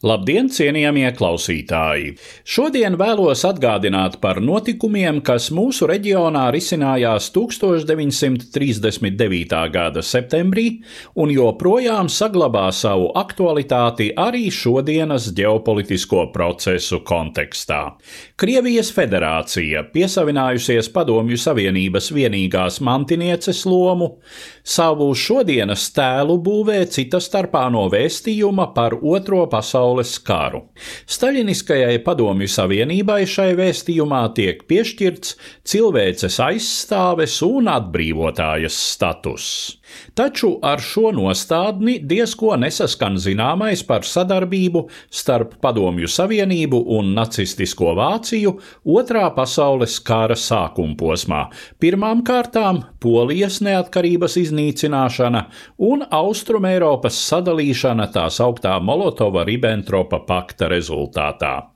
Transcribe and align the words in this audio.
Labdien, 0.00 0.46
cienījamie 0.48 1.10
klausītāji! 1.12 2.14
Šodien 2.48 2.96
vēlos 2.96 3.44
atgādināt 3.44 4.16
par 4.22 4.38
notikumiem, 4.40 5.20
kas 5.20 5.50
mūsu 5.52 5.84
reģionā 5.90 6.46
risinājās 6.56 7.26
1939. 7.34 9.52
gada 9.74 10.00
septembrī 10.00 10.80
un 11.20 11.28
joprojām 11.34 12.08
saglabā 12.08 12.72
savu 12.72 13.10
aktualitāti 13.12 14.16
arī 14.16 14.48
šodienas 14.48 15.36
ģeopolitisko 15.36 16.32
procesu 16.32 17.04
kontekstā. 17.04 18.00
Krievijas 18.40 18.88
federācija, 18.96 19.84
piesavinājusies 19.92 20.88
Padomju 20.96 21.36
Savienības 21.44 22.08
vienīgās 22.16 22.80
mantinieces 22.80 23.68
lomu, 23.68 24.16
savu 24.64 25.12
šodienas 25.12 25.92
tēlu 25.92 26.40
būvē 26.40 26.88
cita 26.88 27.20
starpā 27.20 27.68
no 27.68 27.84
vēstījuma 27.92 28.72
par 28.72 28.96
Otro 28.96 29.44
pasaules 29.52 29.89
karu. 30.26 30.62
Staļiniskajai 31.10 31.98
Padomju 32.04 32.48
Savienībai 32.50 33.24
šai 33.28 33.52
vēstījumā 33.58 34.22
tiek 34.36 34.62
piešķirts 34.70 35.36
cilvēces 35.72 36.40
aizstāves 36.46 37.40
un 37.46 37.72
atbrīvotājas 37.72 38.78
status. 38.94 39.79
Taču 40.14 40.52
ar 40.62 40.82
šo 40.82 41.10
nostādni 41.16 41.98
diezko 42.02 42.56
nesaskan 42.60 43.18
zināmais 43.20 43.82
par 43.86 44.06
sadarbību 44.06 44.84
starp 45.10 45.56
Padomju 45.62 46.10
Savienību 46.10 46.82
un 46.98 47.14
nacistisko 47.16 47.94
Vāciju 47.98 48.56
Otrā 48.98 49.26
pasaules 49.36 49.98
kara 50.04 50.36
sākuma 50.38 50.96
posmā. 51.00 51.42
Pirmām 51.80 52.24
kārtām 52.26 52.84
Polijas 53.00 53.60
neatkarības 53.64 54.36
iznīcināšana 54.44 55.46
un 55.90 56.06
Austrumēropas 56.10 57.18
sadalīšana 57.30 58.10
tā 58.14 58.28
sauktā 58.34 58.78
Molotova-Ribbentropa 58.84 60.24
pakta 60.28 60.70
rezultātā. 60.72 61.69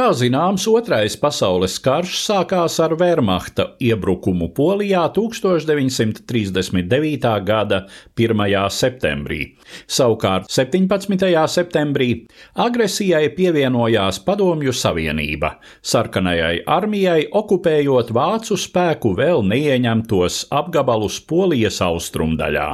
Kā 0.00 0.14
zināms, 0.16 0.64
Otrais 0.64 1.12
pasaules 1.20 1.74
karš 1.84 2.14
sākās 2.24 2.78
ar 2.80 2.94
Wehrmachta 2.96 3.76
iebrukumu 3.84 4.48
Polijā 4.56 5.02
1939. 5.12 7.28
gada 7.44 7.84
1. 8.16 8.40
septembrī. 8.72 9.60
Savukārt 9.84 10.48
17. 10.48 11.28
septembrī 11.52 12.24
agresijai 12.56 13.28
pievienojās 13.36 14.24
Padomju 14.24 14.72
Savienība, 14.72 15.60
sarkanajai 15.84 16.64
armijai 16.64 17.28
okupējot 17.42 18.08
vācu 18.16 18.56
spēku 18.56 19.12
vēl 19.20 19.44
neieņemtos 19.52 20.48
apgabalus 20.62 21.20
Polijas 21.28 21.82
austrumdaļā. 21.84 22.70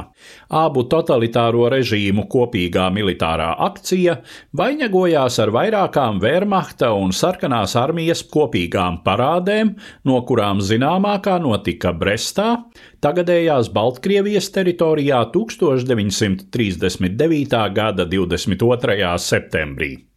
Abu 0.63 0.87
totalitāro 0.87 1.67
režīmu 1.75 2.23
kopīgā 2.31 2.87
militārā 2.95 3.51
akcija 3.67 4.15
vainagojās 4.55 5.43
ar 5.43 5.51
vairākām 5.59 6.23
Wehrmachta 6.23 6.95
un 6.95 7.16
sarkanās 7.17 7.75
armijas 7.79 8.21
kopīgām 8.31 9.01
parādēm, 9.05 9.75
no 10.07 10.17
kurām 10.29 10.61
zināmākā 10.63 11.35
notika 11.43 11.91
Brestā, 11.97 12.49
tagadējās 13.03 13.67
Baltkrievijas 13.73 14.47
teritorijā 14.55 15.19
1939. 15.33 17.73
gada 17.73 18.05
22. 18.05 19.17
septembrī. 19.17 20.07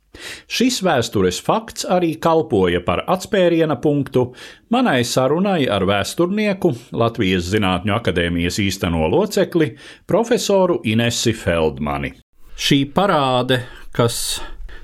Šis 0.51 0.81
vēstures 0.83 1.39
fakts 1.45 1.87
arī 1.89 2.15
kalpoja 2.23 2.81
par 2.85 3.05
atspēriena 3.15 3.77
punktu 3.83 4.27
manai 4.75 5.01
sarunai 5.07 5.69
ar 5.71 5.87
vēsturnieku, 5.89 6.73
Latvijas 6.99 7.47
Zinātņu 7.53 7.95
akadēmijas 7.97 8.59
īsteno 8.63 9.07
locekli, 9.13 9.73
profesoru 10.11 10.81
Inesi 10.91 11.35
Feldmani. 11.37 12.17
Šī 12.61 12.83
parāde, 12.93 13.63
kas 13.97 14.41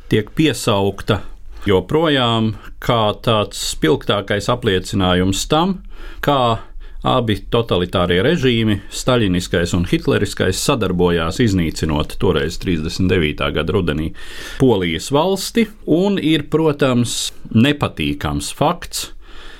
tiek 0.08 0.30
piesaukta 0.38 1.20
joprojām 1.68 2.54
kā 2.82 3.02
tāds 3.24 3.60
spilgtākais 3.72 4.48
apliecinājums 4.52 5.46
tam, 5.50 5.80
kā 6.24 6.58
abi 7.06 7.36
totalitārie 7.52 8.18
režīmi, 8.26 8.80
staļiniskais 8.90 9.74
un 9.78 9.84
hitleriskais, 9.86 10.58
sadarbojās 10.58 11.38
iznīcinot 11.44 12.16
toreiz 12.22 12.58
39. 12.62 13.50
gada 13.54 13.76
rudenī 13.76 14.12
Polijas 14.58 15.12
valsti, 15.14 15.68
un 15.86 16.18
ir, 16.18 16.48
protams, 16.50 17.30
nepatīkams 17.54 18.50
fakts, 18.58 19.10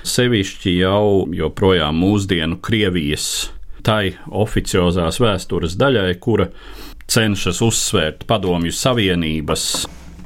sevišķi 0.07 0.79
jau 0.81 1.27
joprojām 1.35 1.95
mūsdienu 2.03 2.59
Krievijas 2.63 3.47
tai 3.87 4.17
oficiozās 4.27 5.21
vēstures 5.23 5.77
daļai, 5.79 6.11
kura 6.19 6.49
cenšas 7.07 7.61
uzsvērt 7.63 8.25
Padomju 8.27 8.73
Savienības 8.75 9.69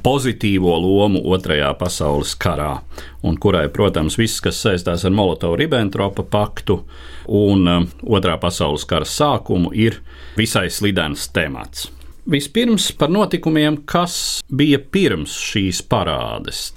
pozitīvo 0.02 0.74
lomu 0.82 1.22
Otrajā 1.34 1.70
pasaules 1.78 2.34
karā, 2.38 2.80
un 3.22 3.38
kurai, 3.40 3.68
protams, 3.72 4.18
viss, 4.18 4.42
kas 4.42 4.60
saistās 4.64 5.06
ar 5.06 5.14
Molotovu-Ribbentropa 5.14 6.26
paktu 6.30 6.82
un 7.28 7.66
um, 7.70 7.88
Otrā 8.02 8.36
pasaules 8.42 8.86
kara 8.88 9.08
sākumu, 9.08 9.72
ir 9.74 10.00
visai 10.38 10.68
slidens 10.70 11.28
temats. 11.34 11.90
Vispirms 12.32 12.92
par 12.94 13.10
notikumiem, 13.10 13.80
kas 13.82 14.42
bija 14.46 14.78
pirms 14.78 15.34
šīs 15.42 15.80
parādes. 15.90 16.68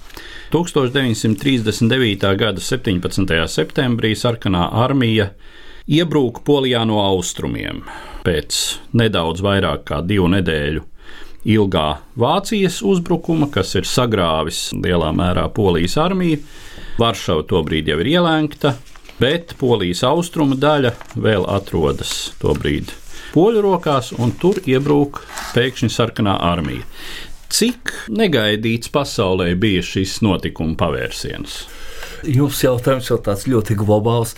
1939. 0.50 2.32
gada 2.40 2.62
17. 2.62 3.36
septembrī 3.46 4.14
sarkanā 4.18 4.66
armija 4.82 5.30
iebruka 5.86 6.42
Polijā 6.46 6.82
no 6.88 6.98
austrumiem 7.04 7.84
pēc 8.26 8.58
nedaudz 8.98 9.42
vairāk 9.46 9.86
kā 9.86 10.00
divu 10.02 10.26
nedēļu 10.34 10.82
ilgā 11.46 11.86
Vācijas 12.18 12.80
uzbrukuma, 12.82 13.48
kas 13.52 13.74
ir 13.78 13.86
sagrāvis 13.88 14.68
lielā 14.74 15.12
mērā 15.16 15.46
Polijas 15.54 15.96
armiju. 16.02 16.42
Varšava 17.00 17.46
tobrīd 17.50 17.90
jau 17.92 17.98
ir 18.02 18.12
ielēgta, 18.16 18.74
bet 19.20 19.56
Polijas 19.60 20.02
austrumu 20.06 20.58
daļa 20.58 20.94
vēl 21.14 21.46
atrodas 21.52 22.32
tobrīd 22.42 22.94
poļu 23.36 23.62
rokās, 23.64 24.14
un 24.16 24.32
tur 24.40 24.62
iebrūk 24.64 25.20
pēkšņi 25.52 25.92
sarkanā 25.92 26.38
armija. 26.50 26.86
Cik 27.52 27.92
negaidīts 28.10 28.90
pasaulē 28.92 29.52
bija 29.60 29.84
šis 29.84 30.18
notikuma 30.24 30.74
pavērsiens? 30.80 31.60
Jūsu 32.24 32.68
jautājums 32.70 33.10
jau 33.10 33.18
tāds 33.22 33.46
ļoti 33.50 33.76
globāls. 33.78 34.34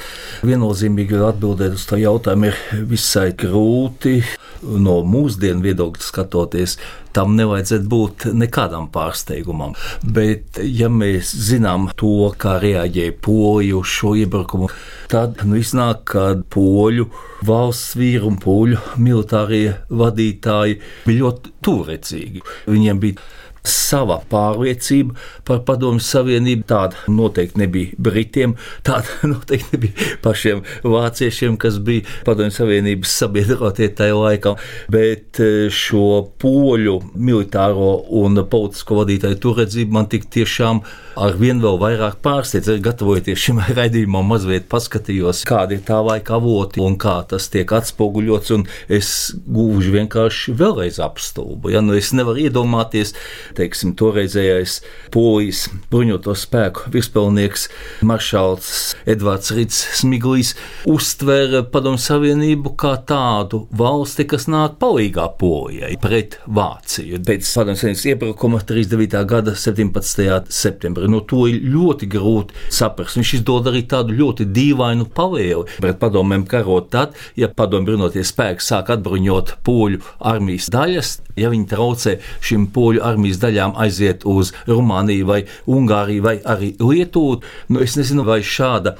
Viennozīmīgi 0.47 1.21
atbildēt 1.29 1.77
uz 1.79 1.87
to 1.89 1.99
jautājumu 2.01 2.51
ir 2.51 2.87
visai 2.91 3.31
grūti. 3.39 4.21
No 4.59 4.97
mūsdienu 5.07 5.63
viedokļa 5.63 6.03
skatoties, 6.03 6.73
tam 7.15 7.37
nevajadzētu 7.39 7.87
būt 7.91 8.27
nekādam 8.35 8.89
pārsteigumam. 8.91 9.77
Bet, 10.03 10.59
ja 10.59 10.89
mēs 10.91 11.31
zinām 11.49 11.89
to, 11.99 12.33
kā 12.39 12.57
reaģēja 12.63 13.15
poļi 13.23 13.73
uz 13.79 13.95
šo 14.01 14.17
iebrukumu, 14.19 14.71
tad 15.13 15.45
nu, 15.47 15.61
iznāk, 15.63 16.05
ka 16.11 16.27
poļu 16.51 17.07
valsts 17.47 17.95
vīri 17.99 18.27
un 18.27 18.39
poļu 18.43 18.83
militārie 18.99 19.77
vadītāji 19.91 20.81
bija 21.07 21.23
ļoti 21.23 21.55
turecīgi. 21.63 22.43
Viņiem 22.67 23.03
bija 23.03 23.29
sava 23.69 24.21
pārliecība 24.31 25.17
par 25.49 25.63
Padomju 25.69 26.05
Savienību. 26.05 26.67
Tāda 26.69 27.03
noteikti 27.13 27.63
nebija 27.63 27.99
Britiem, 27.99 28.57
tāda 28.87 29.19
noteikti 29.33 29.77
nebija 29.77 30.09
pašiem 30.25 30.63
vāciešiem, 30.85 31.59
kas 31.61 31.81
bija 31.85 32.07
Padomju 32.27 32.57
Savienības 32.59 33.17
sabiedrotie 33.23 33.91
tajā 33.99 34.17
laikā. 34.19 34.55
Bet 34.93 35.41
šo 35.75 36.07
poļu 36.41 36.99
militāro 37.15 37.95
un 38.21 38.43
politisko 38.51 39.03
vadītāju 39.03 39.41
turedzību 39.43 39.99
man 39.99 40.09
tik 40.11 40.29
tiešām 40.33 40.83
ar 41.19 41.37
vien 41.39 41.61
vēl 41.63 41.79
vairāk 41.81 42.19
pārsteidz. 42.25 42.71
Gatavojoties 42.85 43.41
šim 43.43 43.63
raidījumam, 43.79 44.29
mazliet 44.33 44.69
paskatījos, 44.71 45.45
kādi 45.49 45.79
ir 45.79 45.85
tā 45.89 46.01
laika 46.05 46.37
avoti 46.39 46.83
un 46.85 46.99
kā 47.01 47.19
tas 47.29 47.49
tiek 47.53 47.73
atspoguļots. 47.79 48.55
Es 48.93 49.11
gluži 49.47 49.93
vienkārši 49.99 50.55
vēlreiz 50.59 51.01
apstulbu. 51.03 51.73
Ja? 51.75 51.83
Nu, 51.85 51.97
es 51.99 52.13
nevaru 52.17 52.47
iedomāties 52.47 53.15
teiksim, 53.59 53.95
toreizējais 53.99 54.79
polijas 55.15 55.67
bruņoto 55.93 56.35
spēku 56.39 56.93
virspelnieks 56.95 57.69
maršals 58.07 58.71
Edvards 59.09 59.53
Rits 59.57 59.81
Smiglis 59.99 60.55
uztvēra 60.89 61.65
Padomu 61.73 62.01
Savienību 62.01 62.75
kā 62.79 62.95
tādu 63.09 63.65
valsti, 63.79 64.27
kas 64.29 64.49
nāk 64.51 64.79
palīgā 64.83 65.27
polijai 65.41 65.95
pret 66.03 66.39
Vāciju. 66.47 67.21
Pēc 67.27 67.49
Padomu 67.59 67.81
Savienības 67.81 68.07
iebrukuma 68.13 68.63
39. 68.69 69.25
gada 69.29 69.55
17. 69.59 70.53
septembrī. 70.53 71.09
No 71.11 71.23
to 71.29 71.47
ir 71.51 71.61
ļoti 71.65 72.09
grūti 72.11 72.67
saprast. 72.75 73.19
Viņš 73.19 73.35
izdod 73.41 73.69
arī 73.71 73.85
tādu 73.91 74.17
ļoti 74.17 74.49
dīvainu 74.55 75.09
pavēli 75.15 75.79
pret 75.79 75.99
padomēm 76.01 76.47
karot 76.49 76.91
tad, 76.93 77.17
ja 77.39 77.51
padomu 77.51 77.89
bruņoties 77.89 78.33
spēki 78.33 78.65
sāk 78.65 78.93
atbruņot 78.95 79.57
poļu 79.67 80.03
armijas 80.31 80.69
daļas, 80.73 81.15
ja 81.39 81.51
viņi 81.53 81.69
traucē 81.71 82.17
šim 82.45 82.69
poļu 82.75 83.03
armijas 83.07 83.38
daļām 83.43 83.75
aiziet 83.81 84.27
uz 84.29 84.53
Rumāniju 84.69 85.29
vai 85.29 85.41
Ungāriju 85.71 86.25
vai 86.25 86.37
arī 86.45 86.75
Lietuvu, 86.81 87.41
nu 87.73 87.83
es 87.85 87.97
nezinu, 87.99 88.27
vai 88.29 88.41
šāda 88.45 88.97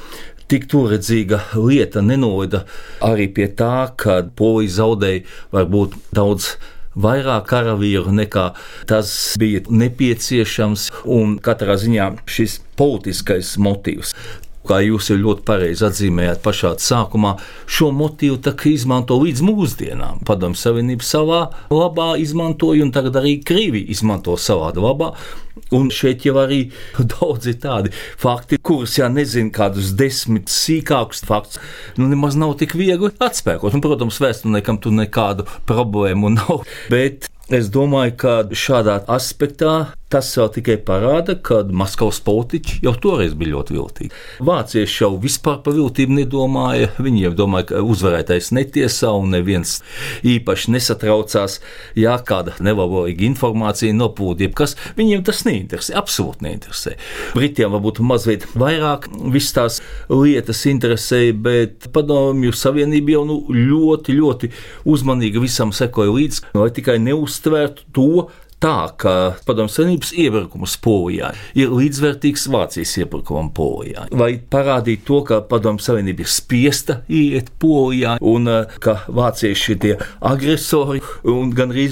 tik 0.49 0.67
turedzīga 0.73 1.43
lieta 1.61 2.01
nenoveda 2.05 2.65
arī 3.05 3.29
pie 3.37 3.51
tā, 3.53 3.91
ka 4.01 4.23
Polija 4.39 4.79
zaudēja 4.81 5.25
varbūt 5.53 5.97
daudz 6.17 6.55
vairāk 6.99 7.47
karavīru 7.51 8.15
nekā 8.17 8.49
tas 8.91 9.13
bija 9.39 9.63
nepieciešams, 9.69 10.89
katrā 11.45 11.77
ziņā 11.79 12.11
šis 12.27 12.59
politiskais 12.81 13.57
motīvs 13.63 14.15
kā 14.69 14.81
jūs 14.85 15.11
jau 15.13 15.19
ļoti 15.19 15.45
pareizi 15.49 15.87
atzīmējāt 15.89 16.43
pašā 16.45 16.75
sākumā, 16.83 17.35
šo 17.67 17.91
motīvu 17.97 18.55
izmanto 18.73 19.19
līdz 19.23 19.45
mūsdienām. 19.47 20.23
Padomu 20.29 20.59
Savienība 20.59 21.07
savā 21.07 21.43
labā 21.73 22.15
izmantoja, 22.21 22.85
un 22.85 22.93
tagad 22.95 23.19
arī 23.21 23.39
Krievija 23.45 23.89
izmanto 23.95 24.37
savā 24.37 24.73
labā. 24.77 25.15
Un 25.75 25.91
šeit 25.93 26.25
jau 26.25 26.37
arī 26.41 26.61
daudzi 27.13 27.57
tādi 27.61 27.93
fakti, 28.21 28.61
kurus, 28.63 28.99
ja 29.01 29.09
nezinu, 29.13 29.53
kādus 29.55 29.95
desmit 29.99 30.53
sīkākus 30.53 31.25
faktus, 31.29 31.59
nu 31.99 32.09
nemaz 32.09 32.39
nav 32.39 32.55
tik 32.61 32.77
viegli 32.79 33.11
atspēkot. 33.19 33.75
Un, 33.75 33.85
protams, 33.85 34.21
vēsturniekam 34.23 34.81
tur 34.83 34.95
nekādu 34.97 35.49
problēmu 35.69 36.33
nav. 36.39 36.63
Bet 36.95 37.29
Es 37.49 37.71
domāju, 37.73 38.13
ka 38.21 38.33
šādā 38.53 38.99
aspektā 39.09 39.95
tas 40.13 40.29
vēl 40.39 40.51
tikai 40.57 40.77
parāda, 40.85 41.37
ka 41.41 41.61
Maskavas 41.69 42.19
politiķi 42.25 42.81
jau 42.85 42.95
toreiz 43.01 43.35
bija 43.39 43.55
ļoti 43.55 43.77
viltīgi. 43.77 44.11
Vācieši 44.45 45.03
jau 45.05 45.13
vispār 45.21 45.61
par 45.65 45.77
viltību 45.77 46.17
nedomāja. 46.19 46.91
Viņi 46.99 47.25
jau 47.27 47.33
domāja, 47.43 47.69
ka 47.71 47.83
uzvarētais 47.85 48.51
netiesā 48.57 49.13
un 49.17 49.33
neviens 49.37 49.79
īpaši 50.27 50.75
nesatraucās, 50.75 51.59
ja 51.99 52.17
kāda 52.19 52.57
nelabvēlīga 52.65 53.27
informācija 53.29 53.97
nopūta, 53.97 54.47
jebkas. 54.47 54.77
Viņiem 54.99 55.25
tas 55.29 55.45
neinteresē, 55.49 55.97
absolūti 56.01 56.47
neinteresē. 56.49 56.97
Britiem 57.37 57.73
varbūt 57.77 58.03
mazliet 58.05 58.49
vairāk 58.59 59.09
viss 59.33 59.55
tās 59.57 59.81
lietas 60.13 60.65
interesēja, 60.69 61.37
bet 61.49 61.89
padomju 61.95 62.55
savienība 62.57 63.19
jau 63.19 63.25
nu, 63.29 63.41
ļoti, 63.55 64.17
ļoti 64.19 64.53
uzmanīgi 64.89 65.45
visam 65.45 65.75
sekoja 65.77 66.13
līdzi, 66.17 66.47
lai 66.57 66.71
tikai 66.75 66.99
neuz 67.03 67.39
uztvērtu 67.39 67.89
to 67.93 68.29
tā, 68.63 68.91
ka 68.99 69.15
Padomju 69.47 69.73
Savienības 69.73 70.13
iebrukums 70.19 70.77
Polijā 70.83 71.31
ir 71.59 71.73
līdzvērtīgs 71.75 72.49
Vācijas 72.53 72.95
iebrukumam 73.03 73.51
Polijā. 73.55 74.09
Vai 74.19 74.33
parādīt 74.39 75.05
to, 75.09 75.21
ka 75.27 75.41
Padomju 75.49 75.85
Savienība 75.85 76.25
ir 76.25 76.33
spiesta 76.33 77.01
iet 77.09 77.53
Polijā 77.63 78.17
un 78.21 78.51
eh, 78.51 78.79
ka 78.83 78.99
vācieši 79.07 79.75
ir 79.75 79.83
tie 79.85 79.95
agresori 80.33 81.03
un 81.29 81.53
gan 81.55 81.75
arī 81.75 81.89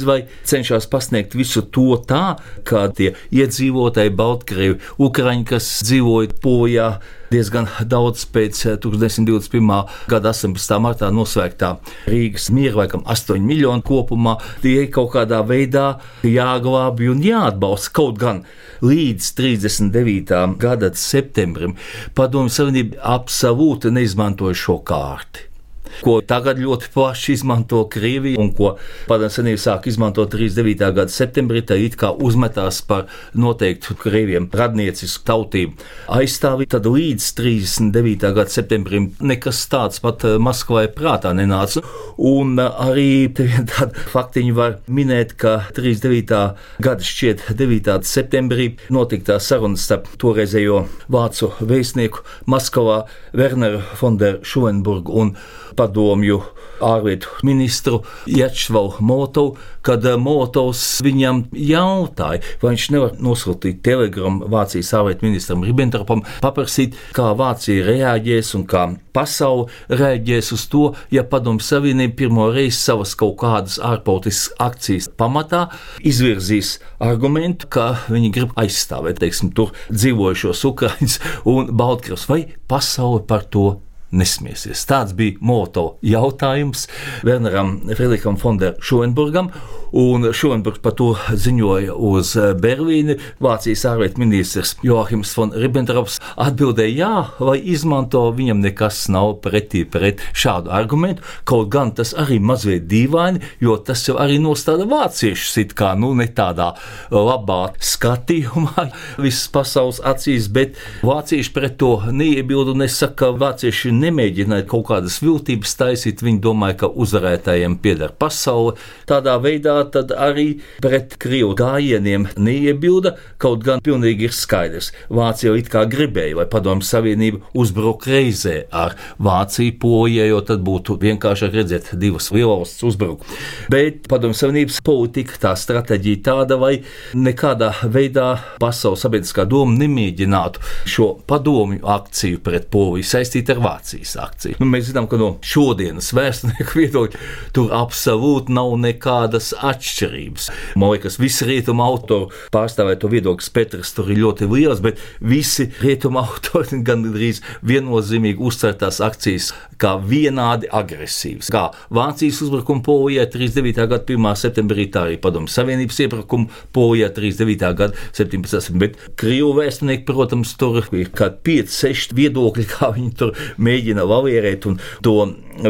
cenšas 0.46 0.88
pasniegt 0.90 1.36
visu 1.38 1.62
to 1.72 1.96
tā, 2.08 2.36
ka 2.66 2.86
tie 2.96 3.14
iedzīvotāji, 3.34 4.14
Baltkrievi, 4.16 4.80
Ukraiņi, 5.02 5.46
kas 5.48 5.70
dzīvoja 5.86 6.34
Polijā, 6.42 6.90
diezgan 7.30 7.68
daudz 7.80 8.26
pēc 8.32 8.62
1921. 8.82 9.72
Eh, 9.76 9.96
gada 10.10 10.32
18. 10.32 10.78
martā 10.82 11.10
nosvēgtā 11.14 11.76
Rīgas 12.10 12.50
miera, 12.54 12.82
laikam 12.82 13.04
8 13.06 13.42
miljonu 13.46 13.82
kopumā, 13.86 14.36
tie 14.62 14.86
kaut 14.92 15.12
kādā 15.16 15.42
veidā 15.46 15.98
jāglābj 16.22 17.10
un 17.12 17.24
jāatbalsta. 17.24 17.92
Kaut 17.96 18.20
gan 18.20 18.44
līdz 18.84 19.32
39. 19.38 20.56
gada 20.60 20.92
septembrim 20.94 21.76
Padomju 22.14 22.52
Savienība 22.52 23.00
absolūti 23.16 23.92
neizmantoja 23.94 24.56
šo 24.56 24.80
kārti 24.86 25.55
ko 26.02 26.18
tagad 26.20 26.60
ļoti 26.62 26.90
plaši 26.94 27.36
izmanto 27.36 27.84
Krievija 27.92 28.40
un 28.40 28.52
ko 28.56 28.74
Padomju 29.08 29.34
Savienība 29.36 29.62
sāk 29.62 29.88
izmantot 29.90 30.32
39. 30.32 30.92
gada 30.96 31.12
septembrī, 31.12 31.62
tā 31.66 31.78
it 31.80 31.96
kā 32.00 32.10
uzmetās 32.12 32.82
par 32.86 33.06
noteiktu 33.36 33.96
Krieviem 34.00 34.48
radniecisku 34.52 35.24
tautību 35.26 35.86
aizstāvi, 36.12 36.68
tad 36.70 36.86
līdz 36.90 37.28
39. 37.38 38.32
gada 38.36 38.52
septembrim 38.52 39.10
nekas 39.20 39.62
tāds 39.70 40.02
pat 40.04 40.24
eh, 40.26 40.36
Maskvai 40.42 40.86
prātā 40.94 41.32
nenāca. 41.36 41.82
Un 42.16 42.56
eh, 42.62 42.82
arī 42.86 43.08
tādu 43.36 44.06
faktiņu 44.12 44.56
var 44.56 44.78
minēt, 44.88 45.36
ka 45.40 45.58
39. 45.76 46.42
gada 46.84 47.10
šķiet 47.10 47.46
9. 47.58 47.92
septembrī 48.06 48.72
notika 48.92 49.32
tā 49.32 49.38
sarunas 49.42 49.86
starp 49.86 50.08
toreizējo 50.20 50.84
vācu 51.12 51.52
vēstnieku 51.60 52.24
Maskavā 52.50 53.02
Werneru 53.36 53.82
Fonderu 53.98 54.42
Šuenburgu 54.46 55.16
un 55.20 55.36
padomju 55.76 56.40
ārlietu 56.84 57.28
ministru 57.46 58.02
Jačvalu 58.26 58.94
Motovu, 59.00 59.56
kad 59.86 60.04
eh, 60.06 60.16
Motovs 60.20 60.82
viņam 61.04 61.46
jautāja, 61.52 62.42
vai 62.62 62.74
viņš 62.74 62.86
nevar 62.94 63.16
nosūtīt 63.22 63.80
telegramu 63.86 64.48
Vācijas 64.52 64.92
ārlietu 64.98 65.28
ministram 65.28 65.64
Ribbentropam, 65.66 66.24
paprasīt, 66.44 66.96
kā 67.16 67.30
Vācija 67.38 67.86
reaģēs 67.86 68.54
un 68.58 68.66
kā 68.68 68.86
pasaule 69.16 69.70
reaģēs 69.88 70.52
uz 70.56 70.66
to, 70.72 70.84
ja 71.14 71.24
Padomu 71.24 71.64
Savienība 71.64 72.18
pirmo 72.20 72.50
reizi 72.52 72.78
savas 72.80 73.14
kaut 73.18 73.38
kādas 73.40 73.78
ārpolitiskas 73.80 74.52
akcijas 74.62 75.08
pamatā 75.16 75.66
izvirzīs 76.04 76.76
argumentu, 77.02 77.70
ka 77.72 77.88
viņi 78.10 78.32
grib 78.34 78.54
aizstāvēt, 78.60 79.20
teiksim, 79.22 79.54
tur 79.56 79.72
dzīvojušos 79.92 80.64
Ukraiņus 80.72 81.18
un 81.48 81.72
Baltkrievus, 81.76 82.28
vai 82.30 82.42
pasaule 82.68 83.24
par 83.26 83.48
to 83.48 83.68
nesmiesies. 84.14 84.84
Tāds 84.86 85.14
bija 85.16 85.38
Moto 85.40 85.96
jautājums 86.04 86.86
Werneram 87.26 87.78
Friedricham 87.90 88.38
Fonderam 88.38 88.78
Šoenburgam, 88.82 89.50
un 89.96 90.28
Šoenburgs 90.34 90.82
par 90.84 90.94
to 90.98 91.08
ziņoja 91.30 91.94
uz 91.94 92.34
Berlīni. 92.62 93.18
Vācijas 93.42 93.84
ārlietu 93.90 94.22
ministrs 94.22 94.76
Joachims 94.86 95.32
von 95.36 95.54
Ribbentrops 95.56 96.20
atbildēja, 96.42 96.94
jā, 96.96 97.24
vai 97.40 97.56
izmanto 97.74 98.22
viņam 98.36 98.62
nekas 98.64 99.06
nav 99.12 99.38
pretī 99.44 99.84
pret 99.88 100.22
šādu 100.36 100.70
argumentu, 100.74 101.24
kaut 101.48 101.70
gan 101.74 101.92
tas 101.96 102.14
arī 102.18 102.38
mazliet 102.42 102.86
dīvaini, 102.90 103.42
jo 103.62 103.76
tas 103.82 104.04
jau 104.08 104.18
arī 104.22 104.38
nostāda 104.42 104.86
vāciešus 104.90 105.58
it 105.64 105.74
kā, 105.78 105.94
nu, 105.98 106.12
ne 106.18 106.28
tādā 106.30 106.72
labā 107.10 107.72
skatījumā 107.82 108.88
visas 109.24 109.46
pasaules 109.52 110.02
acīs, 110.06 110.50
bet 110.52 110.78
vācieši 111.06 111.54
pret 111.56 111.78
to 111.80 111.96
neiebildu 112.12 112.76
nesaka, 112.76 113.14
ka 113.16 113.30
vācieši 113.32 113.94
nemēģināja 114.06 114.66
kaut 114.70 114.86
kādas 114.90 115.18
viltības 115.22 115.76
taisīt. 115.78 116.24
Viņi 116.24 116.42
domāja, 116.44 116.80
ka 116.84 116.90
uzvarētājiem 116.90 117.78
pieder 117.82 118.14
pasaule. 118.18 118.76
Tādā 119.08 119.36
veidā 119.42 119.78
arī 120.16 120.46
pret 120.82 121.16
krievu 121.22 121.54
gājieniem 121.58 122.28
neiebilda, 122.38 123.16
kaut 123.42 123.64
gan 123.66 123.82
pilnīgi 123.84 124.28
ir 124.28 124.34
skaidrs. 124.36 124.92
Vācija 125.12 125.50
jau 125.50 125.58
it 125.58 125.70
kā 125.72 125.84
gribēja, 125.90 126.40
lai 126.40 126.46
Padomju 126.50 126.86
Savienība 126.86 127.42
uzbruk 127.56 128.06
reizē 128.10 128.56
ar 128.74 128.96
Vāciju, 129.22 129.76
Polijai, 129.80 130.28
jo 130.30 130.40
tad 130.46 130.64
būtu 130.66 130.98
vienkāršāk 131.02 131.54
redzēt 131.56 131.92
divas 132.00 132.30
lielvalstis 132.34 132.84
uzbrukumu. 132.90 133.38
Bet 133.72 134.08
Padomju 134.10 134.38
Savienības 134.38 134.80
politika, 134.86 135.38
tā 135.46 135.54
stratēģija 135.58 136.22
tāda, 136.26 136.58
vai 136.60 136.74
nekādā 137.16 137.72
veidā 137.92 138.28
pasaules 138.62 139.04
sabiedriskā 139.04 139.46
doma 139.48 139.76
nemēģinātu 139.80 140.62
šo 140.88 141.12
padomju 141.28 141.84
akciju 141.96 142.42
pret 142.44 142.68
Poliju 142.72 143.06
saistīt 143.06 143.50
ar 143.52 143.62
Vāciju 143.62 143.85
akcijas 143.86 144.16
akcija. 144.18 144.58
Nu, 144.58 144.66
mēs 144.66 144.88
zinām, 144.90 145.06
ka 145.06 145.18
no 145.20 145.36
šodienas 145.46 146.10
vēsturnieku 146.16 146.78
viedokļa 146.80 147.20
tur 147.54 147.70
absolūti 147.76 148.54
nav 148.54 148.74
nekādas 148.82 149.52
atšķirības. 149.54 150.48
Man 150.76 150.94
liekas, 150.94 151.20
visi 151.22 151.46
rietumu 151.46 151.84
autoru 151.84 152.32
pārstāvēto 152.54 153.10
viedokļu 153.12 153.46
spektrs 153.46 153.94
tur 153.94 154.10
ir 154.10 154.24
ļoti 154.24 154.48
liels, 154.50 154.82
bet 154.82 154.98
visi 155.20 155.68
rietumu 155.82 156.18
autori 156.24 156.82
gandrīz 156.86 157.42
viennozīmīgi 157.66 158.42
uztver 158.42 158.74
tās 158.80 158.98
akcijas 159.04 159.52
kā 159.78 159.94
vienādi 160.02 160.70
agresīvas. 160.72 161.52
Kā 161.52 161.68
Vācijas 161.94 162.40
uzbrukuma 162.42 162.82
Polijā 162.82 163.26
39. 163.30 163.86
gada 163.86 164.02
1. 164.02 164.28
septembrī, 164.40 164.88
tā 164.90 165.06
arī 165.06 165.20
Padomu 165.22 165.50
Savienības 165.52 166.00
iebrukuma 166.06 166.50
Polijā 166.74 167.12
39. 167.14 167.70
gada 167.78 168.06
17. 168.16 168.74
bet 168.80 168.98
Krievu 169.20 169.52
vēsturnieki, 169.60 170.06
protams, 170.08 170.56
tur 170.58 170.80
ir 170.96 171.12
kādi 171.14 171.42
5, 171.52 171.74
6 171.76 172.16
viedokļi, 172.16 172.68
kā 172.74 172.90
viņi 172.96 173.12
tur 173.20 173.36
mēģina 173.60 173.75
mēģina 173.76 174.04
lavierēt 174.08 174.66
un 174.70 174.78
to 175.04 175.16